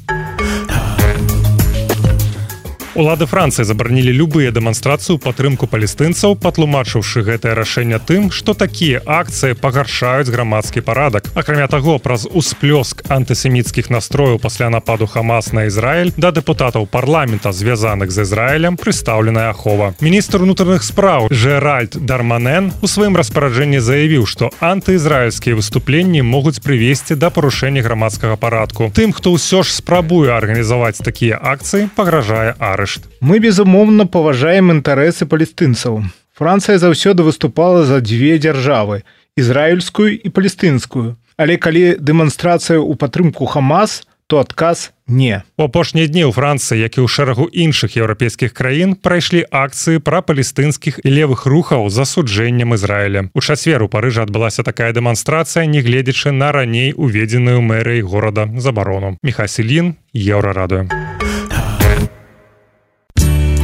Улады 2.99 3.27
Францыі 3.27 3.67
забаранілі 3.67 4.13
любыя 4.15 4.55
дэманстрацыю 4.55 5.19
падтрымку 5.19 5.67
палестынцаў, 5.67 6.37
патлумачыўшы 6.39 7.27
гэтае 7.27 7.55
рашэнне 7.59 7.99
тым, 7.99 8.31
што 8.31 8.55
такія 8.55 9.03
акцыі 9.03 9.59
пагаршаюць 9.59 10.31
грамадскі 10.31 10.81
парадак. 10.81 11.27
Акрамя 11.35 11.67
таго, 11.67 11.99
праз 11.99 12.29
усплёск 12.31 13.03
антысеміцкіх 13.11 13.91
настрояў 13.91 14.39
пасля 14.39 14.71
нападу 14.71 15.07
Хамас 15.07 15.53
на 15.53 15.67
Ізраіль 15.67 16.13
да 16.17 16.31
дэпутатаў 16.31 16.87
парламента, 16.87 17.51
звязаных 17.51 18.11
з 18.11 18.23
Ізраілем, 18.23 18.77
прыстаўленая 18.77 19.51
ахова. 19.51 19.95
Міністр 20.01 20.43
унутраных 20.43 20.83
спраў 20.87 21.29
Жеральд 21.31 21.99
Дарманен 21.99 22.73
у 22.83 22.87
сваім 22.87 23.17
распараджэнні 23.17 23.81
заявіў, 23.81 24.27
што 24.27 24.51
антыізраільскія 24.61 25.59
выступленні 25.59 26.23
могуць 26.23 26.63
прывесці 26.63 27.19
да 27.19 27.31
парушэння 27.31 27.83
грамадскага 27.83 28.37
парадку. 28.37 28.93
Тым, 28.95 29.11
хто 29.11 29.35
ўсё 29.35 29.67
ж 29.67 29.75
спрабуе 29.75 30.31
арганізаваць 30.31 31.03
такія 31.03 31.43
акцыі, 31.43 31.91
пагражае 31.97 32.55
Арышт. 32.90 33.10
Мы 33.22 33.40
безумоўна 33.40 34.06
паважаем 34.06 34.72
інтарэсы 34.72 35.26
палестынцаў. 35.26 36.04
Францыя 36.34 36.78
заўсёды 36.78 37.24
выступала 37.24 37.86
за 37.86 38.02
дзве 38.02 38.38
дзяржавы 38.38 39.04
ізраільскую 39.38 40.18
і 40.18 40.30
палестынскую. 40.30 41.16
Але 41.38 41.58
калі 41.58 41.96
дэманстрацыя 42.00 42.80
ў 42.80 42.96
падтрымку 42.96 43.46
Хамас, 43.46 44.04
то 44.28 44.40
адказ 44.40 44.92
не. 45.08 45.42
У 45.58 45.64
апошнія 45.64 46.08
дні 46.08 46.28
ў 46.28 46.32
Францыі, 46.36 46.80
як 46.80 46.98
і 47.00 47.02
ў 47.02 47.08
шэрагу 47.08 47.48
іншых 47.50 47.96
еўрапейскіх 47.96 48.54
краін 48.54 48.96
прайшлі 48.96 49.48
акцыі 49.48 50.04
пра 50.04 50.22
палестынскіх 50.22 51.00
і 51.04 51.10
левых 51.10 51.46
рухаў 51.48 51.90
з 51.90 52.04
асуджэннем 52.04 52.76
Ізраіля. 52.76 53.32
У 53.34 53.40
чацвер 53.42 53.84
у 53.84 53.90
Парыжа 53.90 54.28
адбылася 54.28 54.64
такая 54.64 54.92
дэманстрацыя, 54.94 55.66
нягледзячы 55.66 56.32
на 56.32 56.52
раней 56.52 56.94
уведзеную 56.94 57.64
мэрыяй 57.64 58.04
горада 58.04 58.48
забарону. 58.60 59.18
Мехасілін 59.24 59.96
еўрарадыё. 60.14 61.19